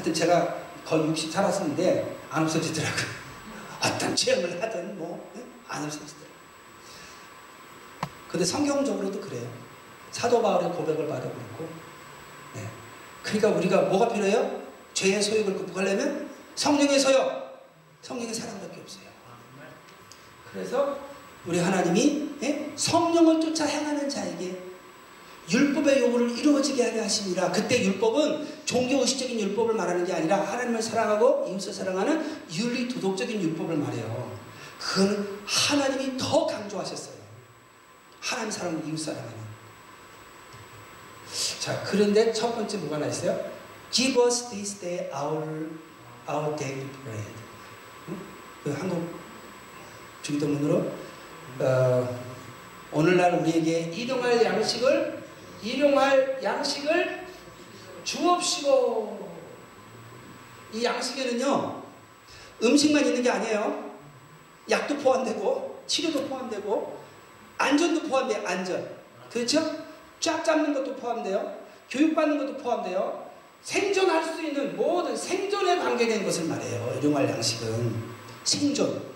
[0.00, 3.04] 하여튼 제가 거의 60 살았었는데 안 없어지더라고요.
[3.84, 5.44] 어떤 체험을 하든 뭐, 네?
[5.68, 6.30] 안 없어지더라고요.
[8.30, 9.46] 근데 성경적으로도 그래요.
[10.10, 11.68] 사도 바울의 고백을 봐도 그렇고,
[12.54, 12.66] 네.
[13.22, 14.62] 그러니까 우리가 뭐가 필요해요?
[14.94, 17.60] 죄의 소욕을 극복하려면 성령의 소욕,
[18.00, 19.04] 성령의 사랑밖에 없어요.
[20.50, 20.98] 그래서
[21.46, 22.72] 우리 하나님이 예?
[22.74, 24.69] 성령을 쫓아 행하는 자에게
[25.48, 27.50] 율법의 요구를 이루어지게 하려 하십니다.
[27.50, 34.38] 그때 율법은 종교의식적인 율법을 말하는 게 아니라 하나님을 사랑하고 이웃을 사랑하는 윤리 도덕적인 율법을 말해요.
[34.78, 37.14] 그건 하나님이 더 강조하셨어요.
[38.20, 39.50] 하나님 사랑하고 이웃 사랑하는.
[41.60, 43.50] 자, 그런데 첫 번째 뭐가 나 있어요?
[43.90, 45.68] Give us this day our,
[46.28, 47.32] our daily bread.
[48.08, 48.20] 응?
[48.64, 49.18] 그 한국
[50.22, 50.92] 중동문으로
[51.60, 52.20] 어,
[52.92, 55.19] 오늘날 우리에게 일용할 양식을
[55.62, 57.26] 일용할 양식을
[58.04, 59.30] 주옵시고.
[60.72, 61.82] 이 양식에는요
[62.62, 63.90] 음식만 있는 게 아니에요.
[64.70, 67.00] 약도 포함되고 치료도 포함되고
[67.58, 68.88] 안전도 포함돼요 안전.
[69.30, 69.84] 그렇죠?
[70.20, 71.60] 쫙 잡는 것도 포함돼요.
[71.90, 73.30] 교육받는 것도 포함돼요.
[73.62, 76.98] 생존할 수 있는 모든 생존에 관계된 것을 말해요.
[76.98, 78.10] 일용할 양식은.
[78.44, 79.10] 생존.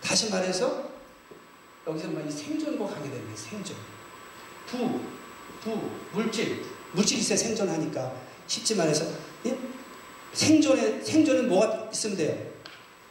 [0.00, 0.90] 다시 말해서
[1.86, 3.76] 여기서 이 생존과 관계되는 게 생존.
[4.66, 5.00] 부
[5.62, 6.64] 부, 물질.
[6.92, 8.12] 물질 있어야 생존하니까.
[8.46, 9.06] 쉽지 말해서,
[9.46, 9.56] 예?
[10.32, 12.50] 생존에, 생존은 뭐가 있으면 돼요?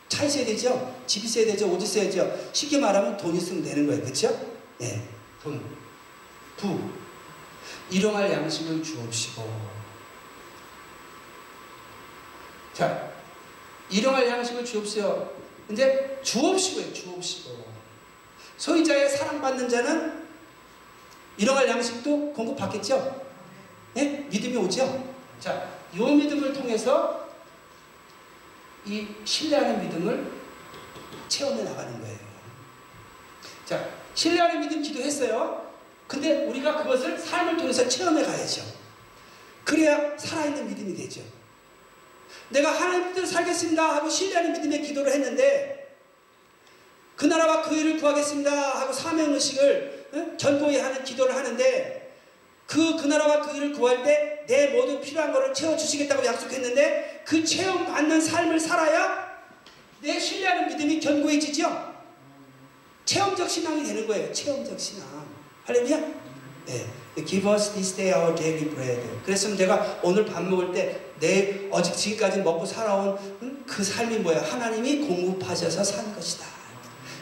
[0.09, 1.01] 차 있어야 되죠?
[1.05, 1.71] 집 있어야 되죠?
[1.71, 2.49] 옷 있어야죠?
[2.51, 4.03] 쉽게 말하면 돈 있으면 되는 거예요.
[4.03, 4.27] 그쵸?
[4.81, 5.01] 예.
[5.41, 5.63] 돈.
[6.57, 6.79] 부.
[7.91, 9.69] 일용할 양식을 주옵시고.
[12.73, 13.11] 자,
[13.89, 15.31] 일용할 양식을 주옵시오.
[15.67, 17.65] 근데 주옵시고요, 주옵시고.
[18.57, 20.28] 소유자의 사랑받는 자는
[21.39, 23.25] 일용할 양식도 공급받겠죠?
[23.95, 24.03] 예?
[24.29, 25.15] 믿음이 오죠?
[25.39, 27.29] 자, 이 믿음을 통해서
[28.85, 30.31] 이 신뢰하는 믿음을
[31.29, 32.17] 체험해 나가는 거예요.
[33.65, 35.69] 자, 신뢰하는 믿음 기도했어요.
[36.07, 38.63] 근데 우리가 그것을 삶을 통해서 체험해 가야죠.
[39.63, 41.21] 그래야 살아있는 믿음이 되죠.
[42.49, 45.95] 내가 하나님 뜻대로 살겠습니다 하고 신뢰하는 믿음의 기도를 했는데
[47.15, 49.98] 그 나라와 그 일을 구하겠습니다 하고 사명의식을
[50.37, 52.11] 견고히 하는 기도를 하는데
[52.65, 58.19] 그, 그 나라와 그 일을 구할 때 내 모든 필요한 것을 채워주시겠다고 약속했는데 그 체험받는
[58.19, 59.29] 삶을 살아야
[60.01, 61.93] 내 신뢰하는 믿음이 견고해지죠?
[63.05, 64.33] 체험적 신앙이 되는 거예요.
[64.33, 65.05] 체험적 신앙.
[65.65, 65.97] 할렐루야?
[66.65, 66.85] 네.
[67.25, 68.99] Give us this day our daily bread.
[69.23, 73.17] 그래서 내가 오늘 밥 먹을 때 내 어제 지금까지 먹고 살아온
[73.67, 74.41] 그 삶이 뭐야?
[74.41, 76.45] 하나님이 공급하셔서 산 것이다.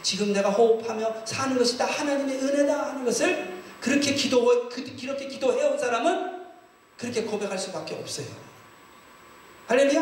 [0.07, 1.83] 지금 내가 호흡하며 사는 것이 다.
[1.83, 6.45] 하나님의 은혜다 하는 것을 그렇게 기도, 그렇게 기도해온 사람은
[6.97, 8.27] 그렇게 고백할 수밖에 없어요.
[9.67, 10.01] 할렐루야?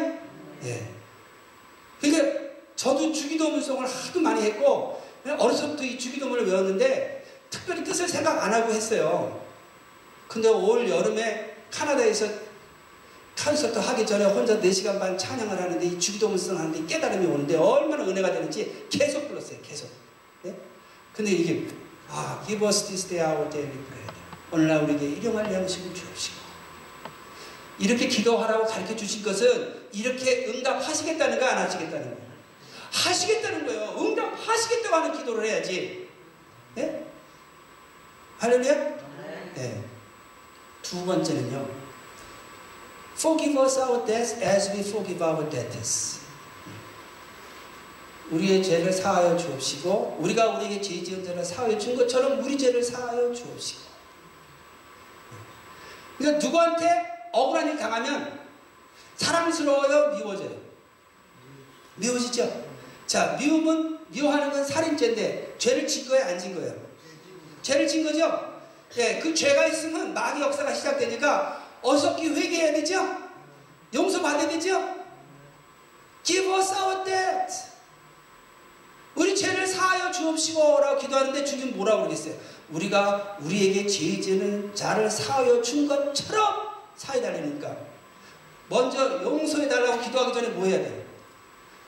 [0.65, 0.89] 예.
[1.99, 2.39] 그러니까
[2.75, 9.43] 저도 주기도문송을 하도 많이 했고, 어려서부터 이 주기도문을 외웠는데, 특별히 뜻을 생각 안 하고 했어요.
[10.27, 12.27] 근데 올 여름에 카나다에서
[13.37, 18.31] 콘서트 하기 전에 혼자 4시간 반 찬양을 하는데 이 주기도문성 하는데 깨달음이 오는데 얼마나 은혜가
[18.31, 19.59] 되는지 계속 불렀어요.
[19.61, 19.89] 계속.
[20.43, 20.55] 네?
[21.13, 21.67] 근데 이게
[22.09, 24.13] 아, give us this day our daily bread.
[24.51, 26.35] 오늘날 우리에게 일용할 양식을 주옵시고
[27.79, 32.25] 이렇게 기도하라고 가르쳐 주신 것은 이렇게 응답하시겠다는 거 안 하시겠다는 거예요.
[32.91, 33.95] 하시겠다는 거예요.
[33.99, 36.07] 응답하시겠다고 하는 기도를 해야지.
[36.75, 37.05] 네?
[38.39, 38.73] 할렐루야?
[39.55, 39.83] 네.
[40.81, 41.84] 두 번째는요.
[43.17, 46.19] Forgive us our debts as we forgive our debtors.
[48.31, 53.31] 우리의 죄를 사하여 주옵시고 우리가 우리에게 죄 지은 자를 사하여 준 것처럼 우리 죄를 사하여
[53.31, 53.81] 주옵시고.
[56.17, 58.39] 그러니까 누구한테 억울한 일 당하면
[59.17, 60.57] 사랑스러워요 미워져요?
[61.95, 62.65] 미워지죠?
[63.05, 66.73] 자 미움은 미워하는 건 살인죄인데 죄를 진 거예요 안 진 거예요?
[67.61, 68.55] 죄를 진 거죠?
[68.97, 73.17] 예, 그 죄가 있으면 마귀 역사가 시작되니까 어석히 회개해야 되죠?
[73.93, 74.95] 용서받아야 되죠?
[76.23, 77.53] Give us our debt.
[79.13, 82.33] 우리 죄를 사하여 주옵시고 라고 기도하는데 주님 뭐라고 그러겠어요?
[82.71, 87.77] 우리가 우리에게 죄 지는 자를 사하여 준 것처럼 사해달라니까
[88.67, 91.05] 먼저 용서해달라고 기도하기 전에 뭐 해야 돼?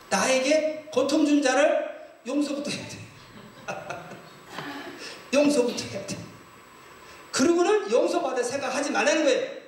[0.10, 1.88] 나에게 고통 준 자를
[2.26, 2.98] 용서부터 해야 돼.
[5.34, 6.18] 용서부터 해야 돼.
[7.32, 9.67] 그리고는 용서받을 생각하지 말라는 거예요.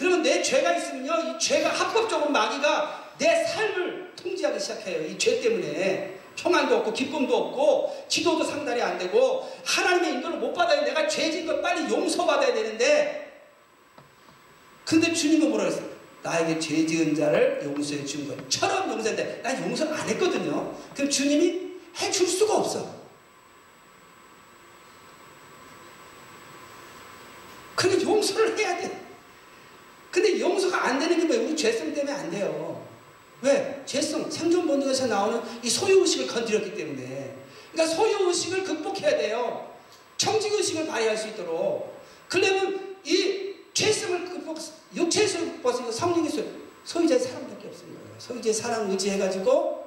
[0.00, 5.06] 그러면 내 죄가 있으면요, 이 죄가 합법적으로 마귀가 내 삶을 통제하기 시작해요.
[5.06, 6.18] 이 죄 때문에.
[6.36, 11.60] 평안도 없고, 기쁨도 없고, 기도도 상달이 안 되고, 하나님의 인도를 못 받아야 내가 죄진 걸
[11.60, 13.42] 빨리 용서받아야 되는데,
[14.86, 15.86] 근데 주님은 뭐라 그랬어요?
[16.22, 20.74] 나에게 죄 지은 자를 용서해 준 것처럼 용서했는데, 난 용서를 안 했거든요.
[20.94, 22.88] 그럼 주님이 해줄 수가 없어.
[27.76, 29.09] 그러니 용서를 해야 돼.
[30.10, 31.46] 근데 용서가 안 되는 게 뭐예요?
[31.46, 32.84] 우리 죄성 때문에 안 돼요.
[33.42, 33.82] 왜?
[33.86, 37.36] 죄성, 생존 본능에서 나오는 이 소유의식을 건드렸기 때문에.
[37.72, 39.70] 그러니까 소유의식을 극복해야 돼요.
[40.16, 41.98] 청직의식을 발휘할 수 있도록.
[42.28, 44.58] 그러면 이 죄성을 극복,
[44.94, 46.42] 육체에서 극복해서 성령에서
[46.84, 48.14] 소유자의 사랑밖에 없는 거예요.
[48.18, 49.86] 소유자의 사랑 의지해가지고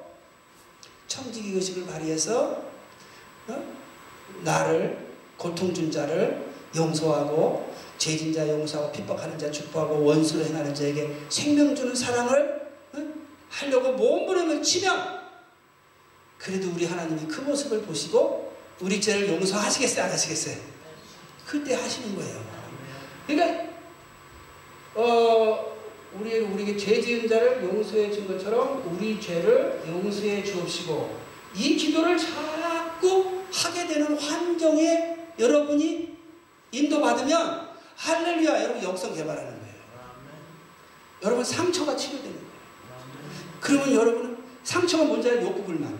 [1.07, 2.63] 청지기 의식을 발휘해서
[3.47, 3.73] 어?
[4.41, 5.05] 나를
[5.37, 11.93] 고통 준 자를 용서하고 죄진 자 용서하고 핍박하는 자 축복하고 원수를 행하는 자에게 생명 주는
[11.95, 12.61] 사랑을
[12.93, 12.99] 어?
[13.49, 15.21] 하려고 몸부림을 치면
[16.37, 20.05] 그래도 우리 하나님이 그 모습을 보시고 우리 죄를 용서하시겠어요?
[20.05, 20.57] 안 하시겠어요?
[21.45, 22.43] 그때 하시는 거예요.
[23.27, 23.73] 그러니까
[24.95, 25.73] 어
[26.19, 31.17] 우리 우리에게 죄 지은 자를 용서해 준 것처럼 우리 죄를 용서해 주옵시고
[31.55, 36.13] 이 기도를 자꾸 하게 되는 환경에 여러분이
[36.71, 37.62] 인도받으면
[38.03, 39.73] 할렐루야 여러분 영성 개발하는 거예요.
[41.21, 42.53] 여러분 상처가 치료되는 거예요.
[43.61, 45.45] 그러면 여러분은 상처가 뭔지 알아요?
[45.45, 45.97] 욕구 불만.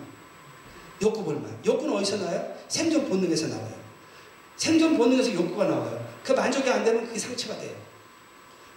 [1.02, 1.58] 욕구 불만.
[1.66, 2.58] 욕구는 어디서 나와요?
[2.68, 3.74] 생존 본능에서 나와요.
[4.58, 6.06] 생존 본능에서 욕구가 나와요.
[6.26, 7.74] 그 만족이 안 되면 그게 상처가 돼요.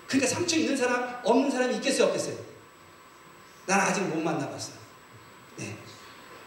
[0.06, 2.36] 그러니까 상처 있는 사람, 없는 사람이 있겠어요, 없겠어요?
[3.66, 4.70] 난 아직 못 만나봤어.
[5.56, 5.76] 네.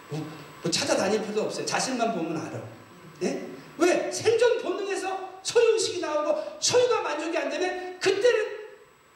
[0.07, 0.25] 뭐,
[0.61, 1.65] 뭐 찾아다닐 필요도 없어요.
[1.65, 2.61] 자신만 보면 알아.
[3.19, 3.49] 네?
[3.79, 4.11] 왜?
[4.11, 8.45] 생존 본능에서 소유의식이 나오고 소유가 만족이 안 되면 그때는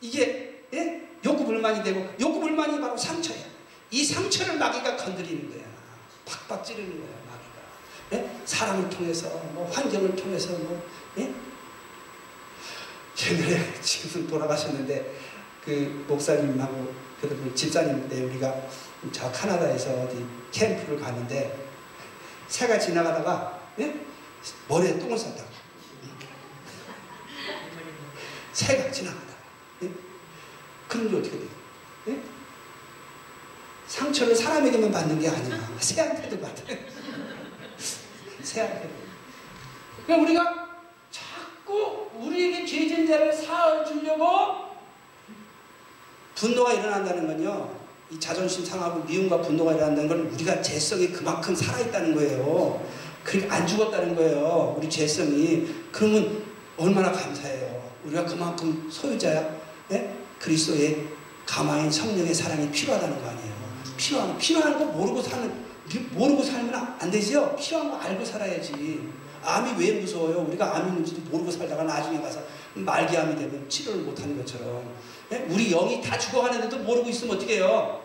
[0.02, 1.02] 이게 예?
[1.26, 3.38] 욕구 불만이 되고 욕구 불만이 바로 상처야.
[3.92, 5.64] 이 상처를 마귀가 건드리는 거야.
[6.26, 8.24] 팍팍 찌르는 거야, 마귀가.
[8.24, 8.46] 예?
[8.46, 10.82] 사람을 통해서, 뭐 환경을 통해서, 뭐,
[11.20, 11.32] 예?
[13.30, 15.14] 옛날에 지금 돌아가셨는데
[15.64, 18.54] 그 목사님하고 그 집사님 때 우리가
[19.12, 21.70] 저 카나다에서 어디 캠프를 가는데
[22.48, 23.94] 새가 지나가다가 예?
[24.68, 25.50] 머리에 똥을 쌌다고
[28.52, 29.34] 새가 지나가다가
[29.84, 29.92] 예?
[30.88, 31.50] 그런 게 어떻게 돼요?
[32.10, 32.22] 예?
[33.88, 36.78] 상처를 사람에게만 받는 게 아니야 새한테도 받아요
[38.42, 38.94] 새한테도
[40.06, 40.70] 그러니까 우리가
[41.12, 44.74] 자꾸 우리에게 죄진 자를 사주려고
[46.36, 47.80] 분노가 일어난다는 건요.
[48.12, 52.86] 이 자존심 상하고 미움과 분노가 일어난다는 건 우리가 죄성이 그만큼 살아있다는 거예요.
[53.24, 54.76] 그러니까 안 죽었다는 거예요.
[54.78, 55.68] 우리 죄성이.
[55.92, 56.44] 그러면
[56.78, 57.92] 얼마나 감사해요.
[58.06, 59.56] 우리가 그만큼 소유자야.
[59.90, 60.16] 네?
[60.40, 61.08] 그리스도의
[61.46, 63.54] 가마인 성령의 사랑이 필요하다는 거 아니에요.
[63.98, 65.52] 필요한, 필요한 거 모르고 사는,
[66.12, 67.56] 모르고 살면 안 되죠?
[67.56, 69.02] 필요한 거 알고 살아야지.
[69.44, 70.46] 암이 왜 무서워요?
[70.48, 72.42] 우리가 암이 있는지도 모르고 살다가 나중에 가서
[72.76, 74.84] 말기암이 되면 치료를 못하는 것처럼
[75.32, 75.46] 예?
[75.50, 78.02] 우리 영이 다 죽어가는데도 모르고 있으면 어떻게 해요?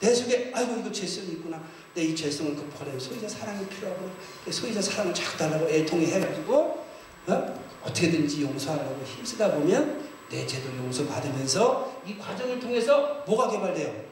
[0.00, 1.62] 내 속에 아이고 이거 죄성이 있구나
[1.94, 4.08] 내 이 죄성을 극복하려면 소유자 사랑이 필요하고
[4.50, 6.86] 소유자 사랑을 자꾸 달라고 애통해 해가지고
[7.26, 7.64] 어?
[7.82, 14.04] 어떻게든지 용서하려고 힘쓰다 보면 내 죄도 용서받으면서 이 과정을 통해서 뭐가 개발돼요?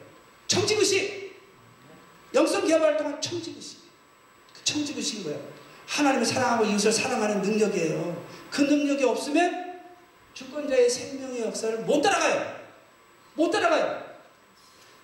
[0.49, 1.37] 청지구식
[2.35, 3.79] 영성 개발 동안 청지구식
[4.53, 5.41] 그 청지구식인 거예요
[5.87, 8.27] 하나님을 사랑하고 이웃을 사랑하는 능력이에요.
[8.51, 9.81] 그 능력이 없으면
[10.35, 12.57] 주권자의 생명의 역사를 못 따라가요.
[13.35, 14.06] 못 따라가요.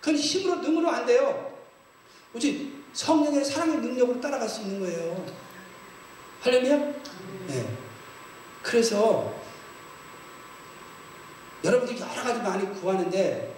[0.03, 1.57] 그건 힘으로 능으로 안 돼요.
[2.35, 5.25] 오직 성령의 사랑의 능력으로 따라갈 수 있는 거예요.
[6.41, 6.77] 할렐루야?
[7.47, 7.79] 네.
[8.63, 9.33] 그래서
[11.63, 13.57] 여러분들이 여러 가지 많이 구하는데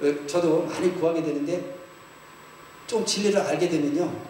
[0.00, 1.78] 어, 저도 많이 구하게 되는데
[2.88, 4.20] 좀 진리를 알게 되면요.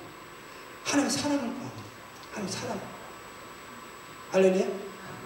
[0.84, 1.82] 하나님 사랑을 구합니다.
[2.32, 2.80] 하나님 사랑.
[4.32, 4.66] 할렐루야?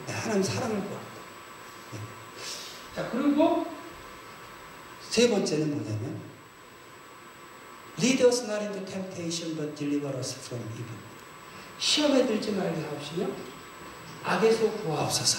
[0.07, 1.13] 네, 하나님 사랑을 구합니다.
[1.93, 1.99] 네.
[2.95, 3.67] 자, 그리고
[5.13, 6.23] 세 번째는 뭐냐면
[7.99, 10.97] Lead us not into temptation but deliver us from evil.
[11.79, 13.29] 시험에 들지 말게 하옵시며
[14.25, 15.39] 악에서 구하옵소서.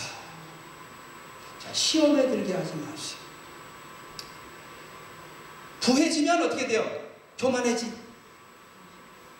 [1.58, 3.18] 자, 시험에 들게 하지 마시오.
[5.80, 6.86] 부해지면 어떻게 돼요?
[7.40, 7.94] 교만해지.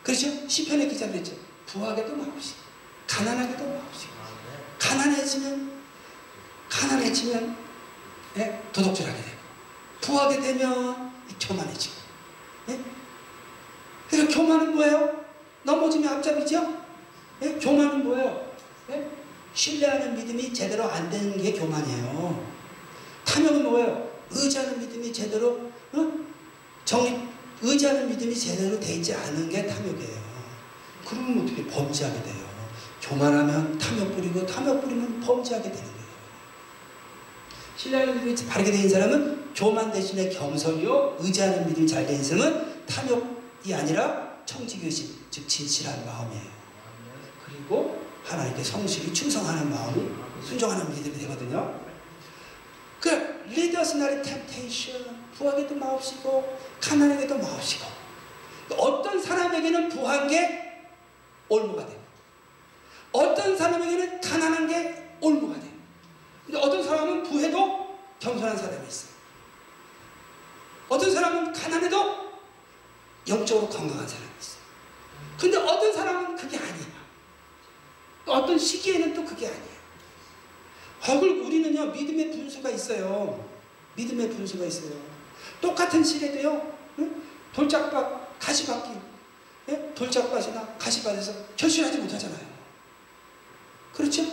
[0.02, 0.48] 그렇죠?
[0.48, 1.36] 시편의 기자 그랬죠.
[1.66, 2.58] 부하게도 마옵시고
[3.06, 4.12] 가난하게도 마옵시고
[4.80, 5.80] 가난해지면
[6.68, 7.56] 가난해지면
[8.38, 8.62] 예?
[8.72, 9.33] 도둑질하게 되고
[10.04, 11.94] 부하게 되면 교만해지고
[12.68, 12.80] 예?
[14.10, 15.24] 그러니까 교만은 뭐예요?
[15.62, 16.76] 넘어지면 앞잡이죠?
[17.42, 17.54] 예?
[17.54, 18.54] 교만은 뭐예요?
[18.90, 19.10] 예?
[19.54, 22.52] 신뢰하는 믿음이 제대로 안 되는 게 교만이에요.
[23.24, 24.10] 탐욕은 뭐예요?
[24.30, 26.12] 의지하는 믿음이 제대로 어?
[26.84, 27.18] 정리
[27.62, 30.24] 의지하는 믿음이 제대로 돼 있지 않은 게 탐욕이에요.
[31.06, 32.44] 그러면 어떻게 범죄하게 돼요?
[33.00, 35.93] 교만하면 탐욕 부리고 탐욕 부리면 범죄하게 되는.
[37.76, 44.38] 신뢰하는 믿음이 바르게 된 사람은 교만 대신에 겸손이요 의지하는 믿음이 잘 된 사람은 탐욕이 아니라
[44.46, 46.54] 청지교식 즉 진실한 마음이에요.
[47.46, 50.08] 그리고 하나님께 성실히 충성하는 마음이
[50.42, 51.80] 순종하는 믿음이 되거든요.
[53.00, 53.10] 그
[53.48, 54.22] lead us not.
[55.36, 57.84] 부하게도 마옵시고 가난하게도 마옵시고
[58.78, 60.82] 어떤 사람에게는 부한 게
[61.48, 62.00] 올무가 되고
[63.12, 65.73] 어떤 사람에게는 가난한 게 올무가 돼요.
[66.46, 69.10] 근데 어떤 사람은 부해도 겸손한 사람이 있어요.
[70.88, 72.24] 어떤 사람은 가난해도
[73.28, 74.60] 영적으로 건강한 사람이 있어요.
[75.38, 76.86] 근데 어떤 사람은 그게 아니야.
[78.24, 79.74] 또 어떤 시기에는 또 그게 아니야.
[81.06, 83.48] 혹을 우리는요, 믿음의 분수가 있어요.
[83.94, 84.92] 믿음의 분수가 있어요.
[85.60, 87.22] 똑같은 시대도요, 응?
[87.52, 88.98] 돌짝밭, 가시밭기,
[89.68, 89.94] 예?
[89.94, 92.54] 돌짝밭이나 가시밭에서 결실하지 못하잖아요.
[93.92, 94.24] 그렇죠?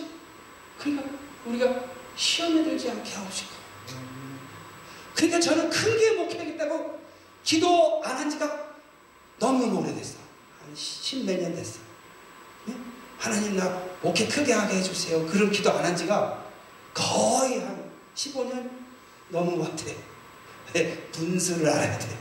[0.79, 1.09] 그러니까
[1.45, 3.49] 우리가 시험에 들지 않게 하옵시고.
[5.15, 7.01] 그러니까 저는 크게 목회하겠다고
[7.43, 8.69] 기도 안 한 지가
[9.39, 10.17] 너무 오래됐어.
[10.63, 11.79] 한 십몇 년 됐어.
[12.69, 12.75] 예?
[13.17, 15.25] 하나님 나 목회 크게 하게 해주세요.
[15.25, 16.45] 그런 기도 안 한 지가
[16.93, 18.69] 거의 한 15년
[19.29, 19.95] 넘은 것 같아요.
[20.73, 22.17] 네, 분수를 알아야 돼.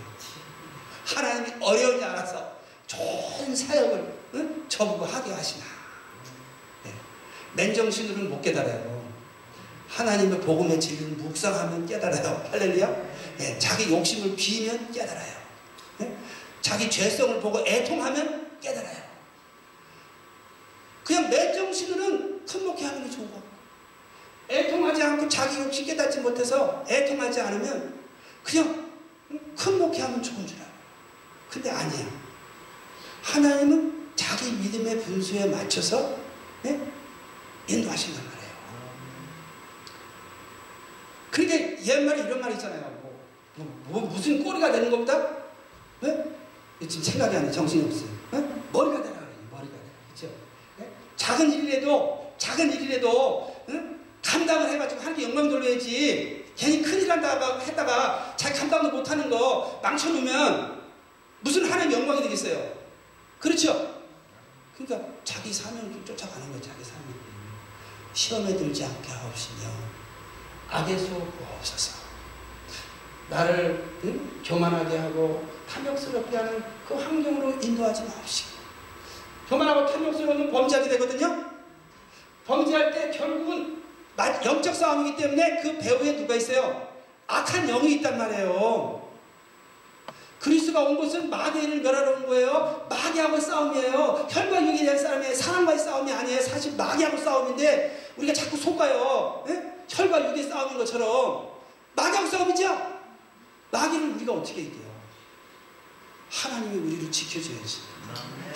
[1.05, 4.65] 하나님이 어려운지 알아서 좋은 사역을 응?
[4.69, 5.65] 저보고 하게 하시나.
[6.85, 6.93] 네.
[7.55, 9.00] 맨정신으로는 못 깨달아요.
[9.91, 12.49] 하나님의 복음의 진리를 묵상하면 깨달아요.
[12.51, 12.87] 할렐루야.
[13.39, 13.59] 네.
[13.59, 15.33] 자기 욕심을 비면 깨달아요.
[15.99, 16.17] 네?
[16.63, 19.11] 자기 죄성을 보고 애통하면 깨달아요.
[21.05, 23.41] 그냥 맨정신으로는 큰 목회하는 게 좋은 거.
[24.49, 28.01] 애통하지 않고 자기 욕심 깨닫지 못해서 애통하지 않으면
[28.45, 28.91] 그냥
[29.57, 30.71] 큰 목회하면 좋은 줄 알아요.
[31.49, 32.07] 근데 아니야.
[33.23, 36.17] 하나님은 자기 믿음의 분수에 맞춰서
[36.63, 36.81] 네?
[37.67, 38.40] 인도하신단 말이에요.
[41.31, 42.81] 그러니까 옛말에 이런 말이 있잖아요.
[43.03, 43.19] 뭐,
[43.57, 45.29] 뭐, 뭐 무슨 꼬리가 되는 것보다
[46.01, 46.25] 네?
[46.89, 47.53] 지금 생각이 안 나.
[47.53, 48.09] 정신이 없어요.
[48.33, 48.39] 네?
[48.73, 49.49] 머리가 되라 그래요.
[49.51, 49.85] 머리가 되라.
[50.15, 50.35] 그렇죠?
[50.79, 50.91] 네?
[51.17, 54.01] 작은 일이라도 작은 일이라도 응?
[54.25, 60.81] 감당을 해가지고 하나님께 영광 돌려야지 괜히 큰일 한다가 했다가 자기 감당도 못하는 거 망쳐놓으면
[61.41, 62.81] 무슨 하나님 영광이 되겠어요
[63.39, 64.03] 그렇죠?
[64.77, 67.15] 그러니까 자기 사명을 쫓아가는 거예요 자기 사명
[68.13, 70.00] 시험에 들지 않게 하옵시며
[70.71, 72.01] 악에서 구하옵소서
[73.29, 74.41] 나를 응?
[74.45, 78.61] 교만하게 하고 탐욕스럽게 하는 그 환경으로 인도하지 마옵시고
[79.49, 81.45] 교만하고 탐욕스러우면 범죄하게 되거든요
[82.47, 83.81] 범죄할 때 결국은
[84.45, 86.89] 영적 싸움이기 때문에 그 배후에 누가 있어요?
[87.27, 89.00] 악한 영이 있단 말이에요.
[90.41, 92.87] 그리스가 온 것은 마귀를 멸하러 온 거예요.
[92.89, 94.27] 마귀하고 싸움이에요.
[94.31, 96.41] 혈과 육에 대한 싸움이 사람과의 싸움이 아니에요.
[96.41, 99.45] 사실 마귀하고 싸움인데 우리가 자꾸 속아요.
[99.49, 99.85] 에?
[99.87, 101.51] 혈과 육의 싸움인 것처럼
[101.95, 103.01] 마귀하고 싸움이죠.
[103.71, 104.91] 마귀를 우리가 어떻게 이겨요?
[106.31, 107.81] 하나님이 우리를 지켜줘야지.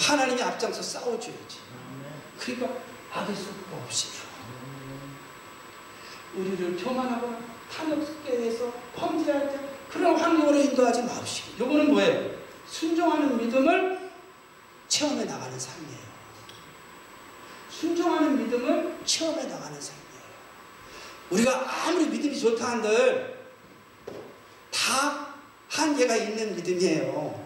[0.01, 1.59] 하나님이 앞장서 싸워줘야지.
[2.41, 2.69] 그러니까
[3.13, 4.09] 악의 수 없이
[6.35, 7.37] 우리를 교만하고
[7.71, 12.35] 탐욕스럽해서 범죄할 때 그런 환경으로 인도하지 마옵시고 요거는 뭐예요?
[12.67, 14.11] 순종하는 믿음을
[14.89, 16.05] 체험해 나가는 삶이에요.
[17.71, 20.05] 순종하는 믿음을 체험해 나가는 삶이에요.
[21.31, 23.39] 우리가 아무리 믿음이 좋다 한들
[24.73, 25.29] 다
[25.69, 27.45] 한계가 있는 믿음이에요.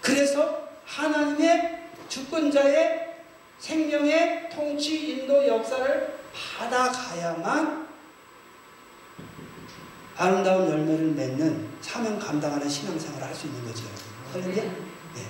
[0.00, 3.14] 그래서 하나님의 주권자의
[3.58, 6.18] 생명의 통치, 인도, 역사를
[6.58, 7.87] 받아가야만
[10.18, 13.84] 아름다운 열매를 맺는 사명 감당하는 신앙생활을 할 수 있는 거죠.
[14.32, 14.62] 할렐루야?
[14.64, 15.26] 네.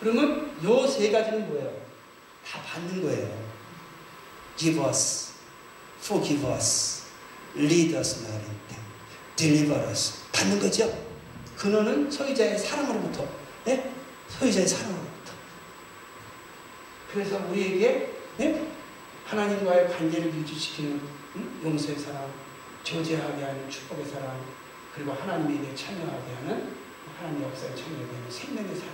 [0.00, 1.70] 그러면 요 세 가지는 뭐예요?
[2.44, 3.44] 다 받는 거예요.
[4.56, 5.32] Give us,
[6.00, 7.04] forgive us,
[7.56, 8.76] lead us not in t
[9.36, 10.14] deliver us.
[10.32, 10.92] 받는 거죠.
[11.56, 13.26] 근원은 소유자의 사랑으로부터,
[13.64, 13.92] 네?
[14.28, 15.32] 소유자의 사랑으로부터.
[17.12, 18.68] 그래서 우리에게 네?
[19.24, 21.00] 하나님과의 관계를 유지시키는
[21.36, 21.60] 응?
[21.64, 22.28] 용서의 사랑,
[22.84, 24.40] 저제하게 하는 축복의 사랑,
[24.94, 26.74] 그리고 하나님의 일에 참여하게 하는
[27.18, 28.92] 하나님 역사에 참여하게 하는 생명의 사랑,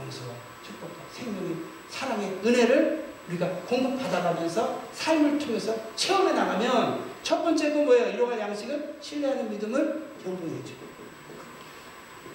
[0.00, 0.34] 용서와
[0.64, 1.56] 축복과 생명의
[1.88, 8.10] 사랑의 은혜를 우리가 공급받아가면서 삶을 통해서 체험해 나가면 첫 번째 거 뭐예요?
[8.14, 10.86] 이러한 양식은 신뢰하는 믿음을 경고해주고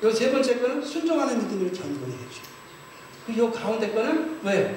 [0.04, 4.76] 요 세 번째 거는 순종하는 믿음을 경고해주고 요 가운데 거는 뭐예요?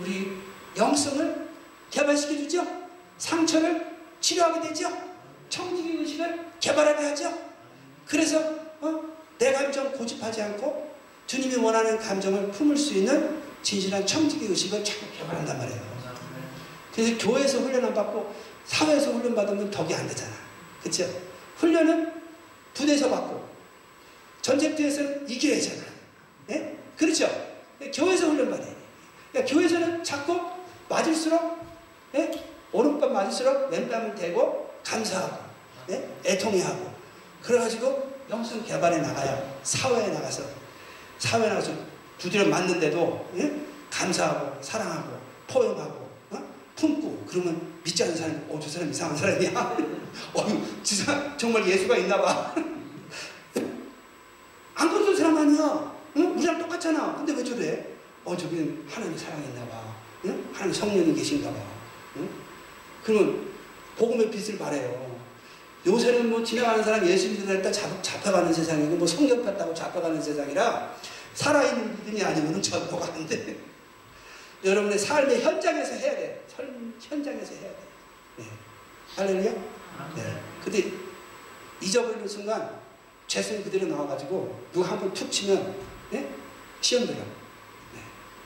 [0.00, 0.38] 우리
[0.76, 1.48] 영성을
[1.90, 2.66] 개발시켜 주죠.
[3.18, 3.93] 상처를
[4.24, 4.90] 치료하게 되죠.
[5.50, 7.30] 청지기 의식을 개발하게 하죠.
[8.06, 8.40] 그래서
[8.80, 9.02] 어?
[9.38, 10.94] 내 감정 고집하지 않고
[11.26, 15.94] 주님이 원하는 감정을 품을 수 있는 진실한 청지기 의식을 자꾸 개발한단 말이에요.
[16.94, 20.32] 그래서 교회에서 훈련 안 받고 사회에서 훈련 받으면 덕이 안 되잖아.
[20.80, 21.06] 그렇죠?
[21.58, 22.10] 훈련은
[22.72, 23.46] 부대에서 받고
[24.40, 25.82] 전쟁터에서는 이겨야 잖아.
[26.46, 26.78] 네?
[26.96, 27.28] 그렇죠?
[27.92, 28.76] 교회에서 훈련 받아야 돼.
[29.32, 30.40] 그러니까 교회에서는 자꾸
[30.88, 31.58] 맞을수록
[32.14, 32.53] 예?
[32.74, 35.38] 오른밤 맞을수록 왼밤을 대고 감사하고
[35.90, 36.08] 예?
[36.26, 36.92] 애통해하고
[37.40, 40.42] 그래가지고 영성 개발에 나가야 사회에 나가서
[41.18, 41.72] 사회에 나가서
[42.18, 43.60] 두드려 맞는데도 예?
[43.90, 45.16] 감사하고 사랑하고
[45.46, 46.42] 포용하고 어?
[46.74, 49.52] 품고 그러면 믿지 않는 사람이 어저 사람 이상한 사람이야
[50.34, 52.54] 어휴 진짜 정말 예수가 있나 봐
[54.74, 56.36] 안 그런 사람 아니야 응?
[56.36, 57.86] 우리랑 똑같잖아 근데 왜 저래
[58.24, 59.94] 어 저기는 하나님 사랑이 있나 봐
[60.24, 60.48] 응?
[60.52, 61.56] 하나님 성령이 계신가 봐
[62.16, 62.43] 응?
[63.04, 63.52] 그러면
[63.96, 65.14] 복음의 빛을 발해요
[65.86, 70.96] 요새는 뭐 지나가는 사람 예수 믿으니까 잡혀가는 세상이고 뭐 성경 폈다고 잡혀가는 세상이라
[71.34, 73.56] 살아있는 믿음이 아니면 전도가 안 돼.
[74.64, 76.46] 여러분의 삶의 현장에서 해야 돼.
[77.00, 77.76] 현장에서 해야 돼.
[78.38, 78.44] 네.
[79.16, 79.52] 할렐루야?
[80.16, 80.40] 네.
[80.64, 80.90] 근데
[81.82, 82.80] 잊어버리는 순간
[83.26, 85.74] 죄성 그대로 나와가지고 누가 한번 툭 치면
[86.10, 86.28] 네?
[86.80, 87.18] 시험 들어.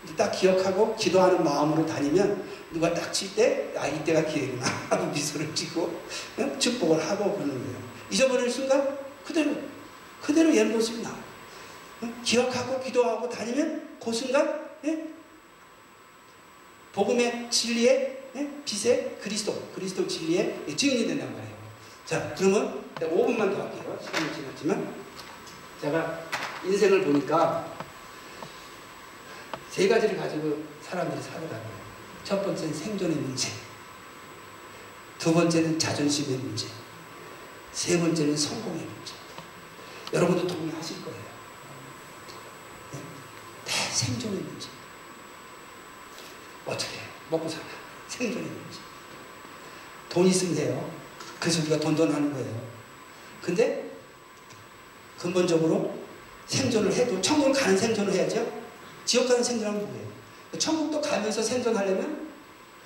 [0.08, 0.16] 네.
[0.16, 4.66] 딱 기억하고 기도하는 마음으로 다니면 누가 딱 칠 때, 아, 이때가 기회구나.
[4.90, 5.82] 하고 미소를 짓고,
[6.38, 6.58] 어?
[6.58, 7.78] 축복을 하고 그러는 거예요.
[8.10, 9.54] 잊어버리는 순간, 그대로,
[10.22, 11.22] 그대로 옛 모습이 나와요.
[12.02, 12.12] 어?
[12.22, 15.04] 기억하고 기도하고 다니면 그 순간, 예?
[16.92, 18.50] 복음의 진리의 예?
[18.64, 21.56] 빛의 그리스도, 그리스도 진리의 증인이 된단 말이에요.
[22.04, 23.98] 자, 그러면 5분만 더 할게요.
[24.04, 24.94] 시간이 지났지만.
[25.80, 26.20] 제가
[26.64, 27.77] 인생을 보니까
[29.70, 31.78] 세 가지를 가지고 사람들이 살아가고요.
[32.24, 33.48] 첫 번째는 생존의 문제.
[35.18, 36.66] 두 번째는 자존심의 문제.
[37.72, 39.12] 세 번째는 성공의 문제.
[40.12, 41.20] 여러분도 동의하실 거예요.
[43.66, 43.72] 네?
[43.72, 44.68] 생존의 문제.
[46.66, 46.98] 어떻게
[47.30, 47.64] 먹고 살아?
[48.08, 48.78] 생존의 문제.
[50.08, 50.90] 돈 있으면 돼요.
[51.38, 52.68] 그래서 우리가 돈돈 하는 거예요.
[53.42, 53.90] 근데
[55.18, 55.98] 근본적으로
[56.46, 58.67] 생존을 해도 천국을 가는 생존을 해야죠.
[59.08, 60.06] 지옥 가는 생존하면 뭐예요?
[60.58, 62.28] 천국도 가면서 생존하려면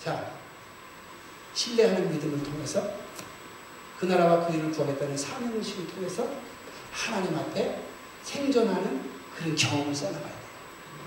[0.03, 0.31] 자
[1.53, 2.89] 신뢰하는 믿음을 통해서
[3.99, 6.29] 그 나라와 그 일을 구하겠다는 사명의식을 통해서
[6.93, 7.81] 하나님 앞에
[8.23, 10.33] 생존하는 그런 경험을 써나가야 돼요.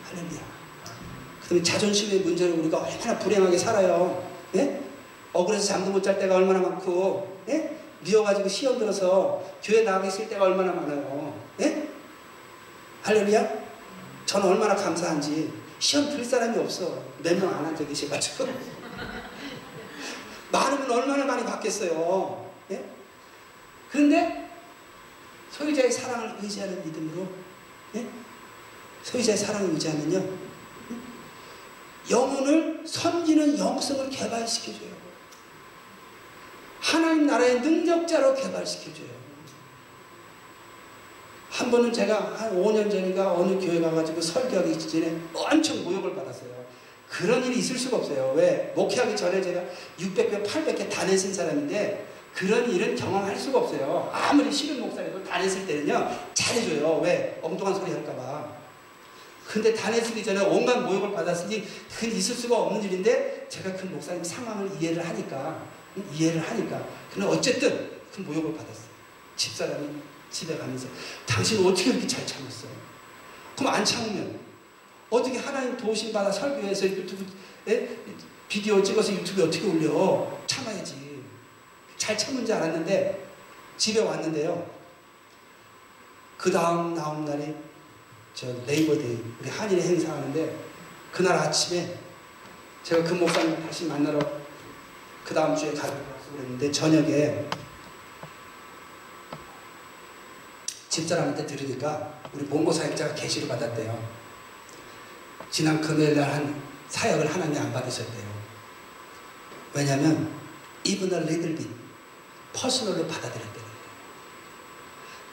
[0.09, 0.41] 할렐루야.
[1.43, 4.28] 그 다음에 자존심의 문제로 우리가 얼마나 불행하게 살아요.
[4.55, 4.82] 예?
[5.32, 7.78] 억울해서 잠도 못 잘 때가 얼마나 많고, 예?
[8.01, 11.39] 미워가지고 시험 들어서 교회 나가기 싫을 때가 얼마나 많아요.
[11.61, 11.88] 예?
[13.03, 13.64] 할렐루야?
[14.26, 17.03] 저는 얼마나 감사한지 시험 들 사람이 없어.
[17.21, 18.47] 몇 명 안 앉아 계셔가지고.
[20.51, 22.51] 많으면 얼마나 많이 받겠어요.
[22.71, 22.86] 예?
[23.91, 24.49] 그런데
[25.51, 27.28] 소유자의 사랑을 의지하는 믿음으로
[27.95, 28.07] 예?
[29.03, 30.45] 소유자의 사랑을 의지하면요.
[32.09, 34.95] 영혼을 섬기는 영성을 개발시켜줘요.
[36.80, 39.24] 하나님 나라의 능력자로 개발시켜줘요.
[41.56, 46.49] 한 번은 제가 한 5년 전인가 어느 교회 가가지고 설교하기 전에 엄청 모욕을 받았어요.
[47.10, 48.34] 그런 일이 있을 수가 없어요.
[48.36, 48.74] 왜?
[48.76, 49.64] 목회하기 전에 제가
[49.97, 54.12] 600개, 800개 다 냈은 사람인데 그런 일은 경험할 수가 없어요.
[54.14, 56.99] 아무리 싫은 목사라도 다 냈을 때는요, 잘해줘요.
[57.01, 57.39] 왜?
[57.41, 58.53] 엉뚱한 소리 할까봐.
[59.47, 64.22] 근데 다 냈기 전에 온갖 모욕을 받았으니 그건 있을 수가 없는 일인데 제가 그 목사님
[64.22, 65.64] 상황을 이해를 하니까,
[66.14, 66.86] 이해를 하니까.
[67.14, 68.88] 근데 어쨌든 그 모욕을 받았어요.
[69.38, 70.88] 집사람이 집에 가면서
[71.26, 72.67] 당신 어떻게 이렇게 잘 참았어?
[73.57, 74.39] 그럼 안 참으면
[75.10, 77.26] 어떻게 하나님 도우심 받아 설교해서 유튜브
[77.68, 77.97] 에?
[78.47, 80.39] 비디오 찍어서 유튜브에 어떻게 올려?
[80.45, 81.23] 참아야지.
[81.97, 83.27] 잘 참은 줄 알았는데
[83.77, 84.69] 집에 왔는데요.
[86.38, 87.56] 그 다음 다음 날에
[88.34, 90.65] 저 네이버데이 우리 한일 행사하는데
[91.11, 91.97] 그날 아침에
[92.84, 94.19] 제가 그 목사님 다시 만나러
[95.23, 97.45] 그 다음 주에 가기로 그랬는데 저녁에
[100.95, 104.15] 집사람한테 들으니까 우리 본고 사역자가 계시를 받았대요.
[105.51, 108.23] 지난 금요일 날 한 사역을 하나님 안 받으셨대요.
[109.73, 110.31] 왜냐면
[110.85, 111.69] little bit
[112.53, 113.65] 퍼스널로 받아들였대요.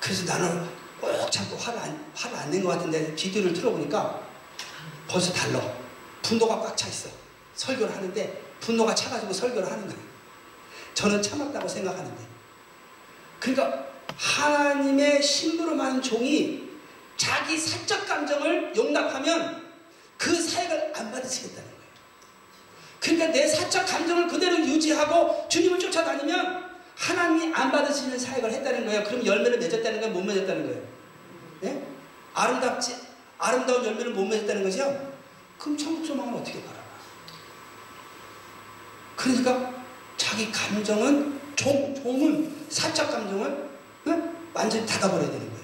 [0.01, 0.69] 그래서 나는
[1.01, 4.21] 꼭 참고 화를 안, 화를 안 낸 것 같은데 비디오를 틀어보니까
[5.07, 5.61] 벌써 달러.
[6.23, 7.09] 분노가 꽉 차 있어.
[7.55, 10.01] 설교를 하는데 분노가 차가지고 설교를 하는 거예요.
[10.95, 12.25] 저는 참았다고 생각하는데.
[13.39, 15.23] 그러니까 하나님의
[15.83, 16.71] 많은 종이
[17.17, 19.63] 자기 사적 감정을 용납하면
[20.17, 21.83] 그 사역을 안 받으시겠다는 거예요.
[23.01, 29.05] 그러니까 내 사적 감정을 그대로 유지하고 주님을 쫓아다니면 하나님이 안 받으시는 사역을 했다는 거예요.
[29.05, 30.15] 그럼 열매를 맺었다는 거예요?
[30.15, 30.83] 못 맺었다는 거예요?
[31.65, 31.83] 예?
[32.35, 32.97] 아름답지,
[33.39, 35.13] 아름다운 열매를 못 맺었다는 거죠?
[35.59, 36.83] 그럼 천국 소망을 어떻게 바라봐?
[39.17, 39.75] 그러니까
[40.17, 43.72] 자기 감정은 종, 종은 사적 감정을 응?
[44.55, 45.63] 완전히 닫아버려야 되는 거예요.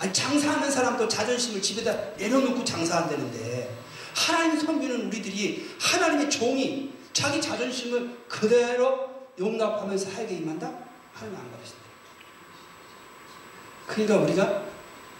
[0.00, 3.76] 아니 장사하는 사람도 자존심을 집에다 내려놓고 장사한다는데
[4.14, 10.70] 하나님 섬기는 우리들이 하나님의 종이 자기 자존심을 그대로 용납하면서 하에게 임한다?
[11.12, 11.84] 하나님 안 그러신다.
[13.86, 14.64] 그러니까 우리가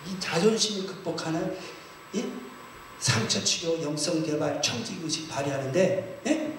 [0.06, 1.56] 이 자존심을 극복하는
[2.12, 2.24] 이
[2.98, 6.54] 상처 치료, 영성 개발, 청지 의식 발휘하는데 예?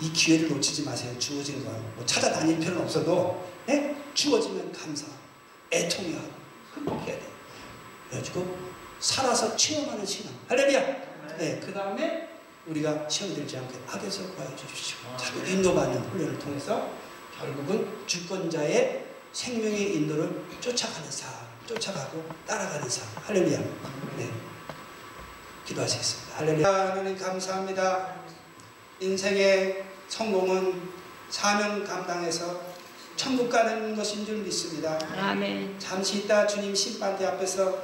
[0.00, 1.14] 이 기회를 놓치지 마세요.
[1.18, 1.70] 주어진 거.
[1.96, 3.96] 뭐 찾아다닐 필요는 없어도 예?
[4.14, 5.06] 주어지면 감사,
[5.72, 6.28] 애통해하고
[6.74, 7.22] 극복해야 돼.
[8.08, 8.58] 그래가지고
[8.98, 10.34] 살아서 체험하는 신앙.
[10.48, 10.80] 할렐루야.
[11.38, 12.28] 네, 그 다음에
[12.66, 14.98] 우리가 시험 들지 않게 악에서 구하여 주십시오.
[15.16, 16.90] 자꾸 인도받는 훈련을 통해서
[17.38, 21.30] 결국은 주권자의 생명의 인도를 쫓아가는 삶,
[21.66, 23.06] 쫓아가고 따라가는 삶.
[23.24, 23.58] 할렐루야.
[24.18, 24.30] 네.
[25.64, 26.36] 기도하시겠습니다.
[26.36, 26.90] 할렐루야.
[26.90, 28.14] 하나님 감사합니다.
[28.98, 30.90] 인생의 성공은
[31.30, 32.69] 사명 감당해서
[33.20, 34.98] 천국 가는 것인 줄 믿습니다.
[35.14, 35.78] 아멘.
[35.78, 37.78] 잠시 있다 주님 심판대 앞에서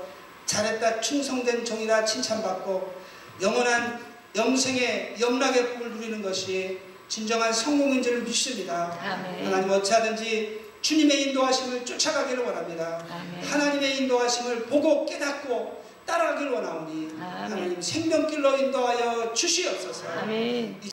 [0.47, 2.95] 잘했다 충성된 종이라 칭찬받고
[3.43, 4.01] 영원한
[4.35, 8.99] 영생의 영락의 복을 누리는 것이 진정한 성공인 줄 믿습니다.
[8.99, 9.45] 아멘.
[9.45, 13.05] 하나님 어찌하든지 주님의 인도하심을 쫓아가기를 원합니다.
[13.07, 13.45] 아멘.
[13.45, 17.21] 하나님의 인도하심을 보고 깨닫고 따라가기를 원하오니 아멘.
[17.21, 20.09] 하나님 생명길로 인도하여 주시옵소서.
[20.23, 20.81] 아멘.